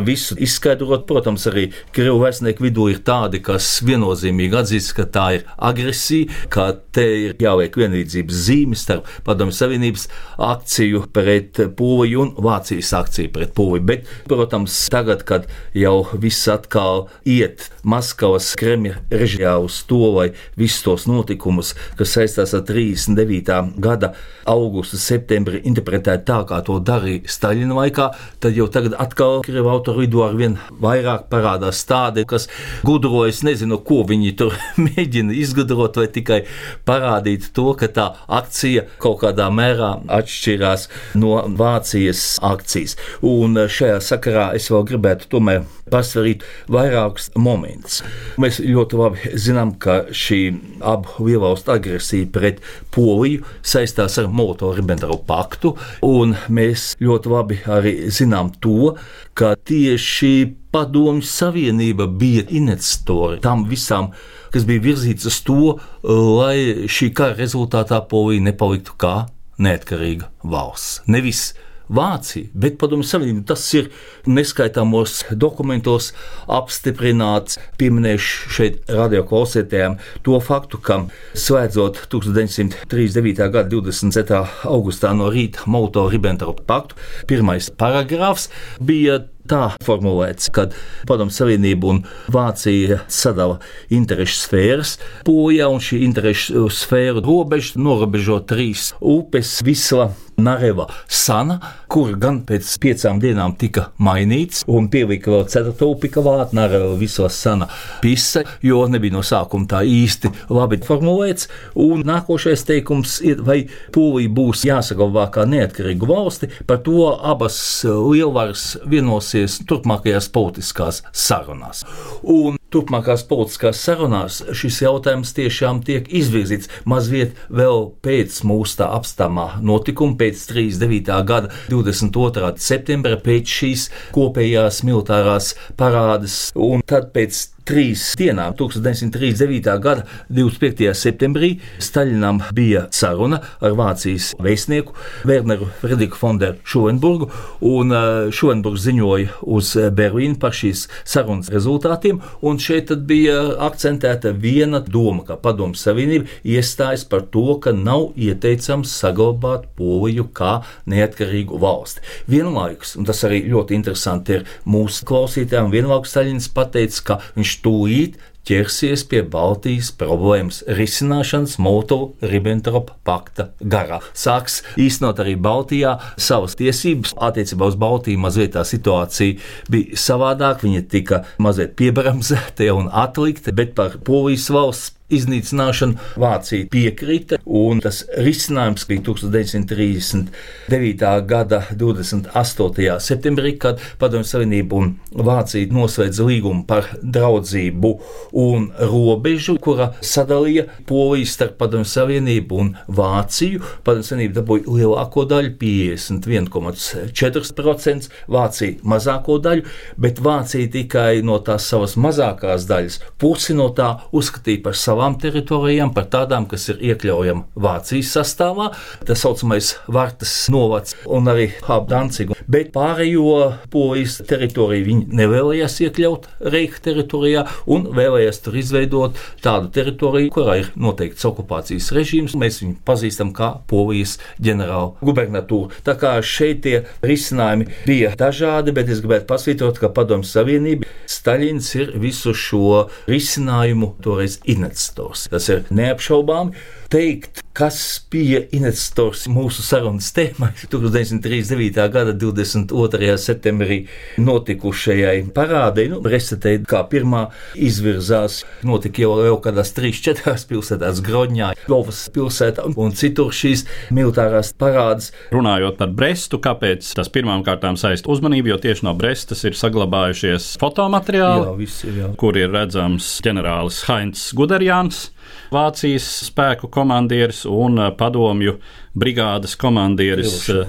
visu 0.07 0.37
izskaidrot. 0.43 1.07
Protams, 1.07 1.47
arī 1.51 1.69
Krievu 1.95 2.21
vēstnieku 2.25 2.65
vidū 2.67 2.89
ir 2.91 3.01
tādi, 3.07 3.41
kas 3.45 3.69
viennozīmīgi 3.87 4.59
atzīst, 4.61 4.95
ka 4.97 5.07
tā 5.13 5.27
ir 5.39 5.47
agresija, 5.57 6.33
ka 6.53 6.69
te 6.97 7.05
ir 7.27 7.37
jāliek 7.43 7.77
vienlīdzības 7.77 8.43
zīme 8.47 8.79
starp 8.79 9.09
Padomju 9.27 9.55
Savienības 9.57 10.07
akciju 10.43 11.05
pret 11.15 11.61
Poliju 11.79 12.25
un 12.25 12.33
Vācijas 12.47 12.93
akciju 12.97 13.33
pret 13.35 13.55
Poliju. 13.57 13.87
Bet, 13.87 14.11
protams, 14.29 14.77
tagad, 14.93 15.25
kad 15.29 15.47
jau 15.77 15.99
viss 16.15 16.49
atkal 16.51 17.07
iet 17.29 17.69
Maskavas 17.87 18.53
Kremļa 18.59 19.03
režijā 19.13 19.57
uz 19.63 19.83
to, 19.89 20.03
lai 20.17 20.31
visus 20.59 20.83
tos 20.87 21.07
notikumus, 21.11 21.75
kas 21.99 22.17
saistās 22.17 22.55
ar 22.57 22.65
39. 22.67 23.79
gada 23.83 24.15
augustu, 24.49 24.99
septembri, 25.01 25.63
interpretētu 25.67 26.27
tā, 26.27 26.41
kā 26.49 26.61
to 26.67 26.79
darīja 26.83 27.31
Staļina 27.31 27.77
laikā, 27.77 28.11
tad 28.43 28.57
jau 28.57 28.69
tagad 28.73 28.97
atkal 29.03 29.43
Krievu 29.47 29.76
autoru 29.77 30.05
vidū 30.05 30.25
ar 30.27 30.37
vien 30.39 30.57
vairāk 30.83 31.29
parādās 31.33 31.83
tādi, 31.89 32.27
kas 32.29 32.49
gudrojas, 32.87 33.43
nezinu, 33.47 33.79
ko 33.87 34.03
viņi 34.09 34.35
tur 34.41 34.57
mēģina 34.87 35.37
izgudrot, 35.37 36.01
vai 36.01 36.09
tikai 36.13 36.43
parādīt 36.89 37.51
to, 37.57 37.71
ka 37.79 37.91
tā 37.93 38.11
akcija 38.27 38.87
kaut 39.03 39.23
kādā 39.25 39.49
mērā 39.53 39.97
atšķirās 40.19 40.89
no 41.21 41.39
Vācijas 41.57 42.37
akcijas. 42.45 42.97
Un 43.27 43.67
šajā 43.71 44.01
sakarā 44.05 44.51
es 44.59 44.71
vēl 44.73 44.87
gribētu 44.93 45.31
tomēr 45.37 45.65
pasvarīt 45.91 46.43
vairākus 46.73 47.31
momentus. 47.39 48.01
Mēs 48.43 48.59
ļoti 48.63 48.99
labi 48.99 49.35
zinām, 49.39 49.75
ka 49.79 50.01
šī 50.11 50.41
abu 50.87 51.27
lielvalstu 51.29 51.77
agresija 51.77 52.31
pret 52.35 52.63
Poliju 52.95 53.45
saistās 53.67 54.19
ar 54.21 54.31
Molotovu-Ribbentropu 54.33 55.23
paktu, 55.29 55.75
un 56.07 56.35
mēs 56.49 56.95
ļoti 57.03 57.33
labi 57.33 57.61
arī 57.71 57.95
zinām 58.15 58.53
to, 58.63 58.97
ka 59.37 59.53
tieši 59.69 60.57
Padomju 60.73 61.25
Savienība 61.29 62.07
bija 62.09 62.47
iniciatori 62.49 63.41
tam 63.45 63.65
visam, 63.69 64.11
kas 64.53 64.65
bija 64.69 64.85
virzīts 64.91 65.29
uz 65.29 65.41
to, 65.45 65.77
lai 66.03 66.89
šī 66.89 67.11
kara 67.17 67.37
rezultātā 67.37 68.01
Polija 68.09 68.45
nepaliktu 68.49 68.97
kā 69.01 69.15
neatkarīga 69.61 70.31
valsts. 70.45 71.03
Nevis 71.09 71.51
Vācija, 71.89 72.49
bet 72.55 72.79
Padomju 72.81 73.07
Savienība 73.07 73.45
tas 73.53 73.63
ir 73.77 73.91
neskaitāmos 74.27 75.21
dokumentos 75.31 76.13
apstiprināts. 76.51 77.61
Pieminēšu 77.79 78.51
šeit 78.57 78.91
radioklausītājiem 78.91 79.99
to 80.27 80.41
faktu, 80.43 80.81
ka 80.83 80.99
slēdzot 81.37 82.03
1939. 82.11 83.47
gada 83.55 83.71
27. 83.71 84.43
augustā 84.67 85.15
no 85.17 85.31
rīta 85.33 85.67
Molotovu-Ribbentropu 85.71 86.67
paktu, 86.67 86.99
pirmais 87.31 87.71
paragrāfs 87.71 88.51
bija 88.83 89.23
tā 89.47 89.71
formulēts, 89.87 90.51
ka 90.51 90.69
Padomu 91.07 91.31
Savienība 91.35 91.93
un 91.93 92.03
Vācija 92.33 93.03
sadala 93.13 93.61
interešu 93.95 94.41
sfēras. 94.43 94.97
Polijā 95.27 95.69
un 95.71 95.83
šī 95.83 96.03
interešu 96.09 96.67
sfēru 96.75 97.23
robeža 97.25 97.79
norobežo 97.81 98.41
trīs 98.49 98.91
upes- 99.01 99.61
Visla, 99.67 100.11
Nareva, 100.37 100.87
Sana, 101.09 101.57
kur 101.89 102.13
gan 102.21 102.43
pēc 102.47 102.69
piecām 102.83 103.21
dienām 103.23 103.55
tika 103.59 103.89
mainīts 104.03 104.65
un 104.69 104.91
pielika 104.93 105.33
vēl 105.33 105.47
ceturto 105.53 105.89
upi 105.95 106.11
klāt, 106.13 106.53
Nareva, 106.57 106.93
Visla, 107.01 107.31
Sana, 107.33 107.69
Pisa, 108.03 108.45
jo 108.65 108.83
nebija 108.91 109.17
no 109.17 109.25
sākuma 109.27 109.69
tā 109.71 109.83
īsti 109.87 110.33
labi 110.53 110.81
formulēts. 110.85 111.49
Un 111.87 112.05
nākošais 112.07 112.67
teikums 112.69 113.19
ir, 113.25 113.41
vai 113.47 113.63
Polija 113.95 114.33
būs 114.37 114.67
jāsaglabā 114.69 115.29
kā 115.35 115.47
neatkarīga 115.49 116.11
valsti, 116.11 116.51
par 116.69 116.83
to 116.85 117.09
abas 117.17 117.59
lielvaras 117.87 118.69
vienosies 118.85 119.63
turpmākajās 119.69 120.31
politiskās 120.35 121.03
sarunās. 121.17 121.85
Un 122.23 122.61
turpmākās 122.75 123.25
politiskās 123.29 123.81
sarunās 123.87 124.41
šis 124.57 124.81
jautājums 124.83 125.33
tiešām 125.37 125.81
tiek 125.87 126.09
izvirzīts 126.13 126.71
mazliet 126.89 127.37
vēl 127.49 127.91
pēc 128.05 128.41
mūsu 128.49 128.81
tā 128.81 128.91
apstāmā 128.97 129.47
notikuma, 129.65 130.19
pēc 130.27 130.47
39. 130.51 131.19
gada 131.27 131.51
22. 131.71 132.55
septembra, 132.63 133.19
pēc 133.23 133.59
šīs 133.61 133.89
kopējās 134.17 134.83
militārās 134.87 135.55
parādes, 135.79 136.51
un 136.55 136.83
tad 136.87 137.13
pēc 137.15 137.47
trīs 137.67 138.03
dienām, 138.19 138.55
1939. 138.57 139.73
gada 139.83 140.05
25. 140.31 140.93
septembrī, 140.95 141.57
Staļinam 141.83 142.39
bija 142.55 142.87
saruna 142.95 143.41
ar 143.61 143.75
Vācijas 143.79 144.33
vēstnieku 144.43 144.95
Werneru 145.27 145.69
Frederiku 145.81 146.19
Fonderu 146.21 146.61
Šovenburgu, 146.67 147.29
un 147.67 147.95
Šovenburgs 148.35 148.87
ziņoja 148.87 149.41
uz 149.57 149.73
Berlīnu 149.99 150.39
par 150.43 150.55
šīs 150.57 150.87
sarunas 151.05 151.51
rezultātiem, 151.53 152.21
un 152.47 152.61
šeit 152.63 152.93
bija 153.09 153.41
akcentēta 153.67 154.31
viena 154.31 154.81
doma, 154.81 155.25
ka 155.27 155.39
Padomu 155.41 155.75
Savienība 155.79 156.31
iestājas 156.47 157.07
par 157.11 157.27
to, 157.35 157.59
ka 157.63 157.75
nav 157.75 158.13
ieteicams 158.15 158.95
saglabāt 158.95 159.67
Poliju 159.77 160.29
kā 160.37 160.61
neatkarīgu 160.87 161.59
valsti. 161.63 162.05
Vienlaikus, 162.31 162.95
un 163.01 163.09
tas 163.09 163.25
arī 163.27 163.43
ļoti 163.51 163.75
interesanti 163.77 164.39
ir 164.39 164.47
mūsu 164.69 165.07
klausītājiem, 165.09 165.73
vienlaikus 165.75 166.15
Staļins 166.15 166.51
pateica, 166.55 167.03
ka 167.11 167.19
viņš 167.35 167.56
tūlīt 167.65 168.19
ķersies 168.47 169.03
pie 169.11 169.25
Baltijas 169.27 169.89
problēmas 169.99 170.61
risināšanas 170.71 171.57
Molotov-Ribbentrop 171.63 172.93
pakta 173.07 173.49
garā. 173.59 173.99
Sāks 174.15 174.61
īstenot 174.79 175.19
arī 175.23 175.35
Baltijā 175.43 175.97
savas 176.15 176.55
tiesības. 176.59 177.17
Attiecībā 177.27 177.73
uz 177.73 177.79
Baltiju 177.81 178.23
mazliet 178.23 178.55
tā 178.55 178.63
situācija 178.67 179.41
bija 179.73 179.99
savādāka. 179.99 180.67
Viņa 180.67 180.85
tika 180.91 181.25
mazliet 181.43 181.75
piebramzēta 181.79 182.71
un 182.77 182.91
atlikta, 182.93 183.55
bet 183.57 183.75
par 183.79 183.99
Polijas 184.07 184.47
valsts 184.55 184.95
iznīcināšanu 185.13 185.95
Vācija 186.19 186.67
piekrita, 186.71 187.37
un 187.47 187.81
tas 187.85 188.05
risinājums 188.19 188.87
bija 188.89 189.01
1939. 189.07 191.27
gada 191.31 191.63
28. 191.71 193.01
septembrī, 193.01 193.59
kad 193.63 193.81
Padomju 194.01 194.25
Savienība 194.27 194.75
un 194.81 194.87
Vācija 195.13 195.73
noslēdza 195.73 196.25
līgumu 196.27 196.67
par 196.67 196.85
draudzību 197.03 198.01
un 198.43 198.73
robežu, 198.91 199.59
kura 199.63 199.93
sadalīja 200.01 200.65
Poliju 200.89 201.27
starp 201.31 201.57
Padomju 201.63 201.89
Savienību 201.93 202.53
un 202.65 202.69
Vāciju. 202.89 203.61
Padomju 203.87 204.07
Savienība 204.11 204.35
dabūja 204.41 204.65
lielāko 204.81 205.23
daļu, 205.31 205.51
51,4%, 205.63 208.11
Vācija 208.33 208.73
mazāko 208.83 209.35
daļu, 209.43 209.63
bet 210.03 210.15
Vācija 210.25 210.67
tikai 210.73 211.23
no 211.27 211.37
tās 211.47 211.65
savas 211.71 211.93
mazākās 212.01 212.63
daļas 212.67 212.97
pusi 213.21 213.53
no 213.57 213.69
tā 213.77 213.89
uzskatīja 214.17 214.63
par 214.65 214.75
savu 214.77 214.96
savām 214.97 215.17
teritorijām, 215.21 215.93
par 215.93 216.07
tādām, 216.09 216.47
kas 216.49 216.71
ir 216.73 216.81
iekļaujama 216.81 217.45
Vācijas 217.61 218.15
sastāvā, 218.17 218.71
tā 219.05 219.17
saucamais 219.19 219.75
Vartas 219.93 220.49
novads 220.53 220.97
un 221.05 221.29
arī 221.29 221.51
Hābdancigu. 221.67 222.37
Bet 222.49 222.73
pārējo 222.73 223.59
polijas 223.73 224.21
teritoriju 224.27 224.87
viņi 224.87 225.19
nevēlējās 225.21 225.77
iekļaut 225.85 226.29
Reika 226.53 226.81
teritorijā 226.87 227.45
un 227.69 227.91
vēlējās 227.97 228.41
tur 228.45 228.57
izveidot 228.57 229.21
tādu 229.45 229.69
teritoriju, 229.75 230.33
kurā 230.33 230.61
ir 230.63 230.73
noteikts 230.81 231.27
okupācijas 231.29 231.91
režīms. 231.97 232.39
Mēs 232.39 232.63
viņu 232.63 232.79
pazīstam 232.87 233.35
kā 233.37 233.53
Polijas 233.69 234.17
ģenerāla 234.41 234.95
gubernatūra. 235.05 235.83
Tā 235.85 235.97
kā 236.01 236.15
šeit 236.25 236.65
tie 236.65 236.85
risinājumi 237.05 237.69
bija 237.85 238.15
dažādi, 238.17 238.73
bet 238.73 238.89
es 238.89 239.05
gribētu 239.05 239.29
pasvītrot, 239.29 239.83
ka 239.83 239.93
Padomju 239.93 240.31
Savienība 240.31 240.89
Staļins 241.11 241.75
ir 241.77 241.93
visu 242.01 242.33
šo 242.33 242.87
risinājumu 243.11 243.97
toreiz 244.05 244.41
inec 244.49 244.86
investors. 244.87 245.27
Tas 245.31 245.49
ir 245.51 245.65
neapšaubāmi. 245.71 246.55
Teikt, 246.93 247.43
kas 247.57 248.05
bija 248.13 248.43
investors 248.53 249.25
mūsu 249.33 249.65
sarunas 249.65 250.11
tēmai 250.17 250.51
1939. 250.61 251.79
gada 251.93 252.13
22. 252.13 253.15
septembrī 253.21 253.79
notikušajai 254.21 255.25
parādei, 255.37 255.89
nu, 255.93 256.03
Bresetē 256.05 256.59
kā 256.69 256.83
pirmā 256.91 257.27
izvirzās, 257.57 258.43
notika 258.67 259.07
jau, 259.07 259.15
jau 259.25 259.39
kādās 259.45 259.73
3-4 259.77 260.37
pilsētās, 260.51 261.01
Grodņā, 261.07 261.53
Lovas 261.73 262.05
pilsētā 262.13 262.67
un 262.77 262.95
citur 262.97 263.33
šīs 263.35 263.65
militārās 263.95 264.53
parādes. 264.57 265.13
Runājot 265.35 265.81
par 265.81 265.97
Brestu, 265.97 266.41
kāpēc 266.43 266.93
tas 266.99 267.13
pirmām 267.13 267.45
kārtām 267.47 267.81
saist 267.81 268.09
uzmanību, 268.11 268.53
jo 268.53 268.61
tieši 268.67 268.87
no 268.87 268.95
Brestas 268.99 269.47
ir 269.49 269.57
saglabājušies 269.57 270.53
fotomateriāli, 270.61 271.49
jā, 271.49 271.57
visi, 271.59 271.93
jā. 272.03 272.13
kur 272.21 272.37
ir 272.37 272.53
redzams 272.53 273.17
ģenerālis 273.25 273.83
Heinz 273.89 274.29
Guderjāns 274.37 274.67
Jans, 274.67 275.11
Vācijas 275.55 276.07
spēku 276.27 276.71
komandieris 276.73 277.45
un 277.49 277.79
uh, 277.81 277.91
padomju 277.97 278.57
brigādes 278.97 279.57
komandieris 279.61 280.37
uh, 280.53 280.67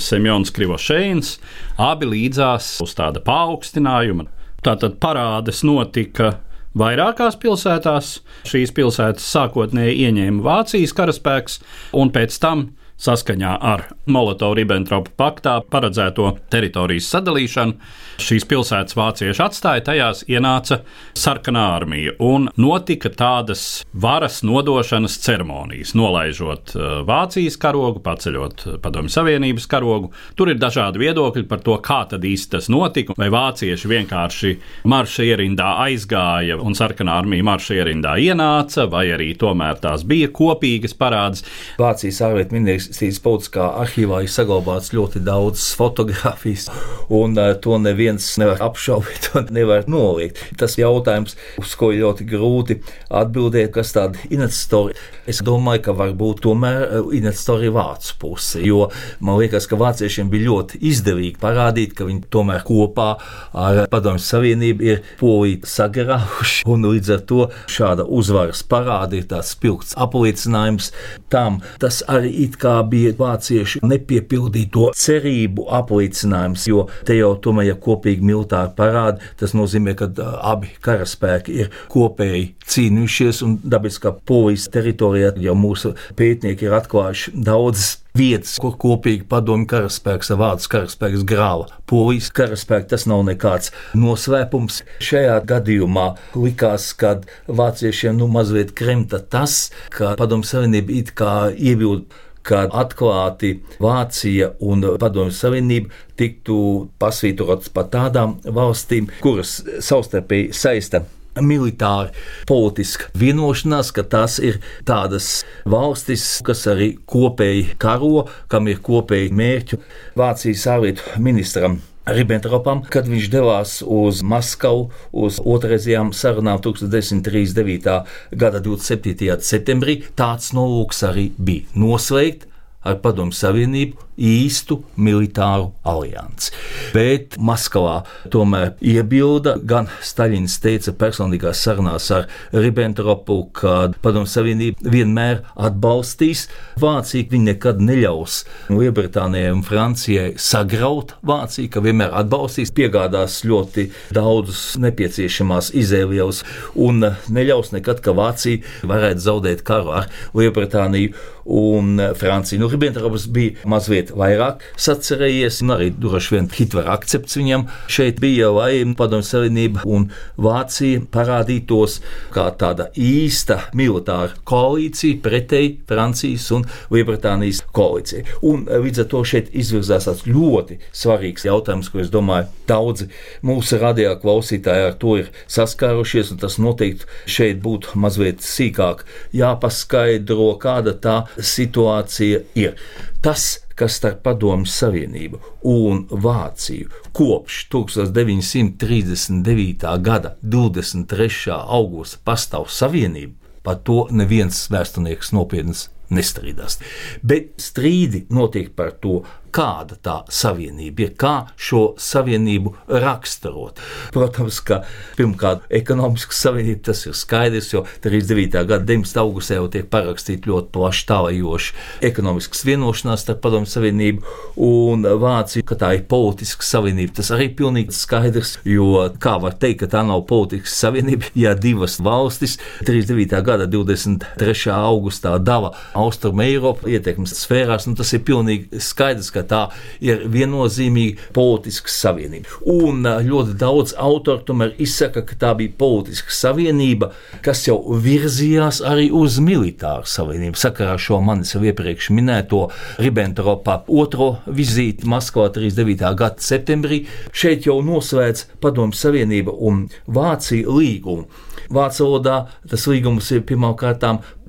Semjons 0.00 0.52
Krivošēns. 0.54 1.36
Abi 1.82 2.10
līdzās 2.12 2.74
uz 2.84 2.96
tāda 2.98 3.22
paaugstinājuma. 3.24 4.28
Tātad 4.62 5.00
parādes 5.02 5.64
notika 5.66 6.36
vairākās 6.78 7.38
pilsētās. 7.42 8.14
Šīs 8.48 8.72
pilsētas 8.76 9.26
sākotnēji 9.34 10.06
ieņēma 10.06 10.44
Vācijas 10.44 10.94
karaspēks, 10.96 11.58
un 11.98 12.12
pēc 12.14 12.38
tam 12.42 12.70
saskaņā 13.02 13.56
ar 13.58 13.84
Molotovu-Ribbentropa 14.10 15.12
paktā 15.18 15.56
paredzēto 15.70 16.36
teritorijas 16.52 17.10
sadalīšanu. 17.12 17.76
Šīs 18.22 18.44
pilsētas 18.46 18.94
vācieši 18.94 19.42
atstāja, 19.42 19.82
tajās 19.88 20.22
ienāca 20.30 20.82
sarkanā 21.18 21.64
armija 21.74 22.12
un 22.22 22.48
notika 22.60 23.10
tādas 23.10 23.82
varas 23.92 24.42
nodošanas 24.46 25.16
ceremonijas, 25.24 25.94
nolaižot 25.98 26.74
uh, 26.76 26.90
Vācijas 27.08 27.56
karogu, 27.60 28.02
paceļot 28.04 28.66
Padomju 28.84 29.10
Savienības 29.12 29.66
karogu. 29.70 30.12
Tur 30.38 30.52
ir 30.52 30.60
dažādi 30.62 31.02
viedokļi 31.02 31.46
par 31.50 31.64
to, 31.64 31.78
kā 31.82 32.02
tad 32.10 32.26
īsti 32.28 32.52
tas 32.56 32.68
notika, 32.72 33.16
vai 33.18 33.30
vācieši 33.32 33.90
vienkārši 33.90 34.52
marša 34.92 35.26
ierindā 35.32 35.72
aizgāja 35.86 36.60
un 36.62 36.76
sarkanā 36.78 37.16
armija 37.22 37.48
marša 37.48 37.80
ierindā 37.80 38.14
ienāca, 38.22 38.86
vai 38.92 39.08
arī 39.16 39.32
tomēr 39.40 39.80
tās 39.82 40.06
bija 40.06 40.30
kopīgas 40.34 40.94
parādas. 40.98 41.46
Vācijas 41.80 42.22
ārlietu 42.28 42.60
ministrijas 42.92 43.22
politiskā 43.24 43.66
arhīvā 43.80 44.18
ir 44.22 44.28
saglabāts 44.28 44.92
ļoti 44.92 45.22
daudz 45.24 45.62
fotografijas, 45.78 46.66
un 47.08 47.38
uh, 47.38 47.54
to 47.56 47.78
neviens 47.80 48.26
nevar 48.36 48.60
apšaubīt 48.60 49.30
un 49.38 49.48
nevar 49.56 49.86
noliegt. 49.88 50.42
Tas 50.60 50.76
jautājums, 50.76 51.36
uz 51.56 51.72
ko 51.74 51.88
ļoti 51.96 52.26
grūti 52.28 52.82
atbildēt, 53.08 53.72
kas 53.72 53.94
tāda 53.96 54.20
investori. 54.28 54.92
Es 55.22 55.38
domāju, 55.44 55.84
ka 55.86 55.92
varbūt 55.94 56.40
tomēr 56.42 56.80
uh, 56.82 57.10
investori 57.14 57.68
ir 57.68 57.76
vācu 57.76 58.14
puse, 58.18 58.58
jo 58.66 58.88
man 59.22 59.38
liekas, 59.38 59.68
ka 59.70 59.78
vāciešiem 59.78 60.30
bija 60.32 60.48
ļoti 60.48 60.80
izdevīgi 60.90 61.38
parādīt, 61.38 61.92
ka 61.94 62.08
viņi 62.08 62.24
tomēr 62.32 62.64
kopā 62.66 63.12
ar 63.54 63.84
Padomju 63.92 64.24
Savienību 64.26 64.88
ir 64.88 65.04
poliju 65.20 65.68
sagrāvuši, 65.68 66.64
un 66.72 66.88
līdz 66.88 67.12
ar 67.14 67.22
to 67.30 67.46
šāda 67.70 68.06
uzvaras 68.10 68.64
parāda 68.66 69.20
ir 69.20 69.28
tāds 69.30 69.52
spilgts 69.54 69.94
apliecinājums 69.94 70.90
tam. 71.30 71.60
Tas 71.78 72.00
arī 72.10 72.32
it 72.48 72.58
kā 72.62 72.74
bija 72.82 73.14
vāciešu 73.20 73.84
nepiepildīto 73.86 74.90
cerību 74.98 75.68
apliecinājums, 75.78 76.66
jo 76.72 76.88
te 77.06 77.20
jau 77.20 77.36
tomēr 77.46 77.70
ir 77.70 77.78
kopīgi 77.84 78.26
militāri 78.26 78.74
parādi. 78.74 79.22
Tas 79.38 79.54
nozīmē, 79.54 79.94
ka 80.02 80.10
uh, 80.10 80.34
abi 80.50 80.74
karaspēki 80.82 81.60
ir 81.62 81.72
kopēji 81.94 82.50
cīnījušies, 82.66 83.42
un 83.46 83.56
dabiski, 83.62 84.08
ka 84.08 84.16
polijas 84.26 84.66
teritorijā 85.12 85.42
jau 85.42 85.54
mūsu 85.56 85.92
pētnieki 86.16 86.66
ir 86.66 86.76
atklājuši 86.76 87.32
daudzas 87.44 87.98
vietas, 88.16 88.58
kur 88.60 88.76
kopīgi 88.80 89.26
padomju 89.28 89.68
karaspēks 89.70 90.32
ar 90.32 90.40
vācu 90.40 90.68
karaspēks 90.72 91.24
grāva. 91.24 91.68
Polijas 91.86 92.30
karaspēks 92.32 92.90
tas 92.90 93.06
nav 93.06 93.24
nekāds 93.28 93.72
noslēpums. 93.94 94.82
Šajā 95.00 95.38
gadījumā 95.48 96.12
likās, 96.36 96.92
ka 96.92 97.20
vāciešiem 97.48 98.18
nu 98.18 98.28
mazliet 98.28 98.74
kremta 98.76 99.20
tas, 99.20 99.70
ka 99.90 100.14
padomju 100.18 100.48
savienība 100.48 100.92
it 100.92 101.16
kā 101.16 101.52
iebilda 101.52 102.28
kad 102.42 102.72
atklāti 102.74 103.52
Vācija 103.78 104.48
un 104.66 104.82
Padomju 104.98 105.30
Savienība 105.30 105.94
tiktu 106.18 106.56
pasvītrotas 106.98 107.70
par 107.70 107.86
tādām 107.92 108.40
valstīm, 108.42 109.06
kuras 109.22 109.60
savstarpēji 109.78 110.50
saista 110.50 111.04
militāri, 111.40 112.12
politiska 112.48 113.08
vienošanās, 113.18 113.92
ka 113.94 114.04
tās 114.04 114.38
ir 114.42 114.60
tādas 114.88 115.44
valstis, 115.64 116.42
kas 116.44 116.66
arī 116.70 116.92
kopēji 117.08 117.78
karo, 117.82 118.26
kam 118.52 118.68
ir 118.68 118.82
kopēji 118.84 119.32
mērķi. 119.32 119.80
Vācijas 120.18 120.66
ārlietu 120.74 121.22
ministram 121.22 121.80
Ribbentropam, 122.02 122.80
kad 122.90 123.06
viņš 123.06 123.26
devās 123.30 123.76
uz 123.86 124.24
Maskavu 124.26 124.88
uz 125.14 125.38
otrreizējām 125.38 126.10
sarunām 126.10 126.58
1939. 126.58 128.00
gada 128.34 128.58
27. 128.58 129.38
septembrī. 129.46 130.00
Tāds 130.18 130.50
nolūks 130.56 131.04
arī 131.06 131.28
bija 131.38 131.70
noslēgt 131.78 132.48
ar 132.82 132.98
Padomu 133.04 133.30
Savienību 133.30 134.11
īstu 134.22 134.78
militāru 134.96 135.72
aliansi. 135.88 136.52
Bet 136.94 137.36
Maskavā 137.42 138.02
tomēr 138.32 138.74
iebilda, 138.78 139.56
gan 139.58 139.88
Staļins 140.04 140.58
teica 140.62 140.94
personīgās 140.98 141.62
sarunās 141.64 142.08
ar 142.14 142.28
Ribbentropu, 142.54 143.38
ka 143.56 143.74
Padomu 144.04 144.30
Savienība 144.30 144.92
vienmēr 144.92 145.42
atbalstīs 145.56 146.46
Vāciju, 146.80 147.28
viņi 147.32 147.50
nekad 147.52 147.82
neļaus 147.82 148.42
Lielbritānijai 148.72 149.52
un 149.54 149.64
Francijai 149.66 150.32
sagraut 150.40 151.16
Vāciju, 151.26 151.70
ka 151.72 151.82
vienmēr 151.84 152.14
atbalstīs, 152.22 152.72
piegādās 152.76 153.40
ļoti 153.48 153.88
daudzus 154.14 154.78
nepieciešamās 154.82 155.72
izēvielas 155.78 156.42
un 156.78 157.02
neļaus 157.32 157.72
nekad, 157.74 158.02
ka 158.04 158.14
Vācija 158.16 158.62
varētu 158.88 159.26
zaudēt 159.26 159.66
karu 159.66 159.96
ar 160.02 160.10
Lielbritāniju 160.36 161.14
un 161.44 161.98
Franciju. 162.18 162.60
Nu, 162.62 162.68
Ribbentrops 162.70 163.26
bija 163.32 163.66
mazliet 163.68 164.11
vairāk 164.18 164.62
sacerējies, 164.80 165.60
un 165.64 165.74
arī 165.76 165.90
droši 165.94 166.36
vien 166.36 166.48
Hitlera 166.52 166.96
akcepts 166.96 167.38
viņam 167.38 167.66
šeit 167.90 168.20
bija, 168.22 168.50
lai 168.54 168.82
Padomju 168.98 169.26
Savienība 169.26 169.84
un 169.88 170.08
Vācija 170.42 171.02
parādītos 171.12 171.98
kā 172.34 172.48
tāda 172.58 172.88
īsta 172.98 173.58
militāra 173.78 174.36
koalīcija 174.48 175.20
pretēji 175.24 175.74
Francijas 175.88 176.48
un 176.56 176.66
Lielbritānijas 176.92 177.62
koalīcijai. 177.74 178.24
Un 178.48 178.66
eh, 178.68 178.80
līdz 178.82 179.04
ar 179.04 179.10
to 179.12 179.22
šeit 179.28 179.52
izvirzās 179.56 180.08
tāds 180.08 180.26
ļoti 180.28 180.78
svarīgs 180.96 181.46
jautājums, 181.48 181.90
ko 181.92 182.02
es 182.02 182.12
domāju, 182.12 182.50
daudzi 182.68 183.08
mūsu 183.46 183.80
radio 183.82 184.14
klausītāji 184.22 184.88
ar 184.90 184.98
to 185.00 185.16
ir 185.22 185.32
saskārušies, 185.50 186.34
un 186.34 186.42
tas 186.42 186.58
noteikti 186.62 187.08
šeit 187.30 187.62
būtu 187.64 187.98
mazliet 188.02 188.44
sīkāk 188.44 189.04
jāpaskaidro, 189.36 190.52
kāda 190.62 190.96
tā 191.02 191.16
situācija 191.38 192.42
ir. 192.58 192.76
Tas, 193.22 193.61
kas 193.78 193.92
starp 194.00 194.18
Padomju 194.26 194.68
Savienību 194.70 195.36
un 195.72 195.96
Vāciju 196.10 196.86
kopš 197.16 197.54
1939. 197.72 199.98
gada 200.02 200.30
23. 200.42 201.50
augusta 201.50 202.18
pastāv 202.24 202.64
savienība, 202.70 203.34
par 203.62 203.76
to 203.86 204.06
neviens 204.10 204.70
vēsturnieks 204.72 205.32
nopietns 205.36 205.88
nestrīdās. 206.12 206.78
Bet 207.22 207.62
strīdi 207.62 208.26
notiek 208.32 208.74
par 208.76 208.92
to, 209.02 209.22
kāda 209.52 209.98
tā 210.02 210.16
savienība 210.32 211.06
ir, 211.06 211.14
kā 211.18 211.34
šo 211.56 211.92
savienību 212.00 212.74
raksturot. 212.88 213.80
Protams, 214.14 214.60
ka 214.64 214.82
pirmkārt, 215.18 215.66
ekonomiska 215.72 216.36
savienība 216.36 216.88
tas 216.90 217.04
ir 217.06 217.16
skaidrs, 217.18 217.72
jo 217.74 217.84
39. 218.04 218.64
gada 218.68 218.84
19. 218.88 219.20
augustā 219.22 219.58
jau 219.58 219.68
tiek 219.72 219.88
parakstīta 219.92 220.50
ļoti 220.50 220.72
plaši 220.74 221.06
tālajoša 221.10 221.76
ekonomiskas 222.08 222.64
vienošanās 222.66 223.24
starp 223.24 223.42
Padomju 223.42 223.70
Savienību 223.72 224.36
un 224.62 225.06
Vāciju, 225.22 225.66
ka 225.66 225.76
tā 225.78 225.92
ir 225.98 226.06
politiska 226.10 226.66
savienība. 226.66 227.16
Tas 227.20 227.32
arī 227.34 227.50
ir 227.50 227.56
pilnīgi 227.58 227.94
skaidrs, 227.96 228.56
jo 228.68 229.06
kā 229.22 229.36
var 229.42 229.56
teikt, 229.60 229.82
ka 229.82 229.90
tā 229.96 230.04
nav 230.06 230.24
politiska 230.30 230.72
savienība, 230.72 231.30
ja 231.38 231.54
divas 231.58 231.98
valstis 232.02 232.58
39. 232.86 233.42
gada 233.46 233.68
23. 233.70 234.72
augustā 234.72 235.36
dala 235.42 235.72
Austrum 235.98 236.42
Eiropu 236.44 236.90
ietekmes 236.92 237.34
sfērās, 237.42 237.88
nu 237.88 237.96
tas 237.98 238.12
ir 238.14 238.24
pilnīgi 238.26 238.82
skaidrs, 238.82 239.30
ka 239.34 239.41
ka 239.42 239.48
tā 239.50 239.62
ir 240.04 240.24
viennozīmīga 240.32 241.32
politiska 241.34 241.90
savienība. 241.92 242.60
Un 242.70 243.02
ļoti 243.02 243.56
daudz 243.58 243.94
autoru 243.98 244.44
tomēr 244.46 244.74
izsaka, 244.82 245.24
ka 245.26 245.38
tā 245.38 245.52
bija 245.58 245.74
politiska 245.78 246.32
savienība, 246.34 247.12
kas 247.44 247.66
jau 247.66 247.78
virzījās 248.02 248.82
arī 248.86 249.10
uz 249.14 249.38
militāru 249.42 250.08
savienību. 250.08 250.58
Sakarā 250.58 250.96
ar 250.96 251.02
šo 251.02 251.20
manis 251.24 251.54
jau 251.54 251.62
iepriekš 251.66 252.12
minēto 252.14 252.68
Ribbentropa 253.02 253.82
otro 253.88 254.36
vizīti 254.46 255.08
Maskavā 255.10 255.50
39. 255.54 256.12
gada 256.18 256.42
septembrī, 256.42 257.04
šeit 257.34 257.66
jau 257.68 257.80
noslēdz 257.84 258.46
Padomju 258.62 258.98
Savienība 258.98 259.54
un 259.54 259.86
Vācija 260.06 260.68
līgumu. 260.70 261.26
Vācu 261.72 262.04
valodā 262.04 262.36
tas 262.68 262.84
līgums 262.90 263.30
ir 263.32 263.44
pirmkārt 263.48 264.02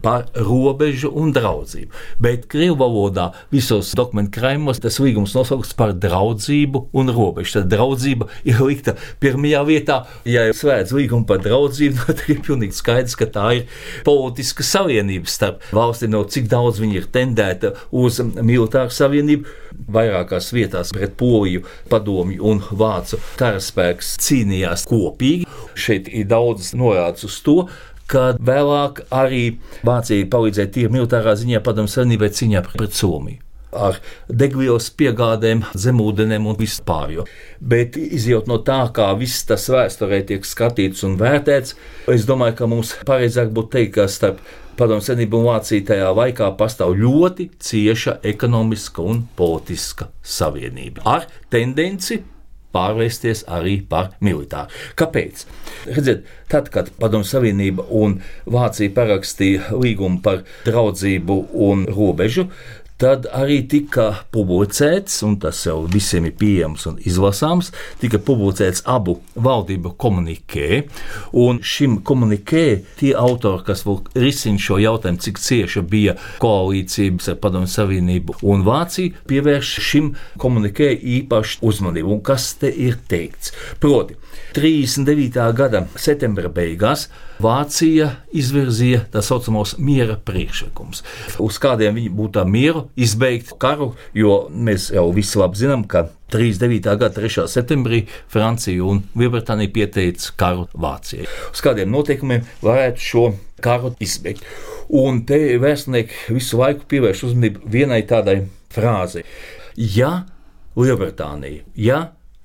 par 0.03 0.27
robežu 0.35 1.11
un 1.15 1.31
draudzību. 1.35 1.91
Bet 2.21 2.47
krievu 2.51 2.75
valodā 2.81 3.29
visos 3.53 3.93
dokumentu 3.97 4.35
krājumos 4.37 4.81
tas 4.83 4.99
līgums 5.01 5.35
nosaukts 5.37 5.73
par 5.79 5.95
draudzību 5.95 6.87
un 6.99 7.11
robežu. 7.15 7.57
Tad 7.59 7.69
draudzība 7.71 8.27
ir 8.47 8.59
likta 8.63 8.97
pirmajā 9.23 9.63
vietā. 9.67 9.99
Ja 10.27 10.45
slēdz 10.53 10.93
līgumu 10.97 11.27
par 11.29 11.41
draudzību, 11.45 12.03
tad 12.09 12.25
ir 12.27 12.41
pilnīgi 12.45 12.77
skaidrs, 12.77 13.17
ka 13.19 13.29
tā 13.31 13.47
ir 13.59 13.81
politiska 14.07 14.65
savienība 14.67 15.31
starp 15.31 15.63
valstīm, 15.75 16.13
no 16.13 16.23
cik 16.27 16.49
daudz 16.51 16.81
viņi 16.83 16.99
ir 16.99 17.09
tendēta 17.13 17.73
uz 17.95 18.19
militāru 18.21 18.93
savienību. 18.93 19.59
Vairākās 19.93 20.51
vietās 20.53 20.91
pret 20.93 21.15
Poliju, 21.17 21.63
Padomju 21.89 22.43
un 22.45 22.61
Vācu 22.77 23.17
karaspēks 23.39 24.13
cīnījās 24.21 24.85
kopīgi. 24.89 25.47
Šeit 25.79 26.11
ir 26.11 26.27
daudz 26.29 26.73
norādes 26.77 27.25
uz 27.25 27.39
to, 27.45 27.57
kad 28.13 28.41
vēlāk 28.43 29.05
arī 29.13 29.45
Vācija 29.85 30.29
palīdzēja 30.31 30.73
tīri 30.75 30.93
militārā 30.93 31.33
ziņā 31.39 31.63
padomu 31.65 31.91
savienībai 31.91 32.29
cīņā 32.37 32.67
pret 32.73 32.95
Somiju 32.97 33.41
ar 33.73 33.99
degvielas 34.29 34.89
piegādēm, 34.97 35.63
zemūdenēm 35.73 36.47
un 36.49 36.57
vispār. 36.59 37.23
Bet 37.59 37.97
izjūt 37.97 38.49
no 38.49 38.59
tā, 38.65 38.83
kā 38.95 39.09
viss 39.17 39.47
tas 39.49 39.65
vēsturē 39.71 40.23
tiek 40.29 40.45
skatīts 40.47 41.01
un 41.07 41.17
vērtēts, 41.17 41.73
es 42.13 42.27
domāju, 42.29 42.57
ka 42.59 42.69
mums 42.69 42.93
pareizāk 43.07 43.53
būtu 43.55 43.73
teikt, 43.77 43.95
ka 43.97 44.05
starp 44.11 44.43
Padomju 44.73 45.05
Savienība 45.05 45.37
un 45.37 45.47
Vācija 45.51 45.85
tajā 45.85 46.07
laikā 46.17 46.47
pastāv 46.57 46.95
ļoti 46.97 47.51
cieša 47.61 48.15
ekonomiska 48.25 49.05
un 49.05 49.19
politiska 49.37 50.07
savienība 50.25 51.05
ar 51.05 51.27
tendenci 51.53 52.23
pārvērsties 52.73 53.45
arī 53.53 53.77
par 53.89 54.13
militāru. 54.23 54.73
Kāpēc? 54.99 55.45
Redziet, 55.89 56.27
tad, 56.51 56.69
kad 56.73 56.91
Padomju 56.99 57.29
Savienība 57.29 57.85
un 57.89 58.19
Vācija 58.49 58.93
parakstīja 58.95 59.73
līgumu 59.77 60.21
par 60.25 60.43
draudzību 60.67 61.39
un 61.67 61.85
robežu, 61.91 62.49
tad 63.03 63.25
arī 63.35 63.57
tika 63.67 64.05
publicēts, 64.31 65.17
un 65.27 65.35
tas 65.43 65.59
jau 65.65 65.81
visiem 65.91 66.29
ir 66.29 66.35
pieejams 66.39 66.85
un 66.87 66.99
izlasāms, 67.03 67.73
tika 67.99 68.19
publicēts 68.23 68.85
abu 68.87 69.17
valdību 69.35 69.91
komunikē. 69.99 70.83
Un 71.43 71.59
šim 71.59 71.97
komunikē 72.07 72.63
tie 73.01 73.11
autori, 73.19 73.65
kas 73.67 73.83
risina 74.15 74.61
šo 74.61 74.79
jautājumu, 74.79 75.19
cik 75.25 75.41
cieša 75.43 75.83
bija 75.83 76.15
koalīcijas 76.43 77.33
ar 77.33 77.41
Padomu 77.43 77.67
Savienību 77.67 78.37
un 78.53 78.63
Vāciju, 78.63 79.17
pievērš 79.27 79.73
šim 79.83 80.13
komunikē 80.39 80.93
īpašu 81.17 81.59
uzmanību. 81.67 82.15
Un 82.15 82.23
kas 82.23 82.53
te 82.61 82.71
ir 82.71 83.01
teikts? 83.11 83.51
Proti, 83.83 84.15
39. 84.55 85.51
gada 85.59 85.83
septembra 85.99 86.47
beigās 86.53 87.09
Vācija 87.41 88.09
izvirzīja 88.35 89.05
tā 89.13 89.23
saucamos 89.25 89.75
miera 89.81 90.15
priekšlikumus, 90.21 91.01
uz 91.41 91.57
kādiem 91.61 91.95
viņi 91.97 92.11
būtu 92.13 92.43
mieru 92.45 92.87
izbeigt 92.95 93.55
karu, 93.61 93.93
jo 94.13 94.43
mēs 94.53 94.91
jau 94.93 95.07
visi 95.15 95.39
labi 95.41 95.63
zinām, 95.63 95.87
ka 95.89 96.07
39. 96.33 96.93
gada 96.97 97.09
3. 97.13 97.47
septembrī 97.49 98.03
Francija 98.31 98.85
un 98.85 99.03
Lielbritānija 99.17 99.73
pieteica 99.73 100.33
karu 100.37 100.67
Vācijai. 100.73 101.27
Uz 101.53 101.61
kādiem 101.65 101.91
noteikumiem 101.93 102.45
varētu 102.63 103.05
šo 103.09 103.25
karu 103.63 103.93
izbeigt. 104.03 104.45
Un 104.93 105.23
te 105.29 105.39
vēsturnieki 105.61 106.35
visu 106.35 106.59
laiku 106.59 106.87
pievērš 106.89 107.27
uzmanību 107.29 107.69
vienai 107.73 108.01
tādai 108.09 108.39
frāzei. 108.73 109.25
Ja 109.77 110.23
Lielbritānija, 110.77 111.63
ja 111.75 111.99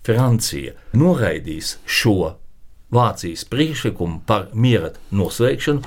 Francija 0.05 0.77
noraidīs 0.97 1.77
šo 1.85 2.35
Vācijas 2.95 3.45
priekšlikumu 3.49 4.23
par 4.27 4.49
miera 4.55 4.95
noslēgšanu, 5.13 5.83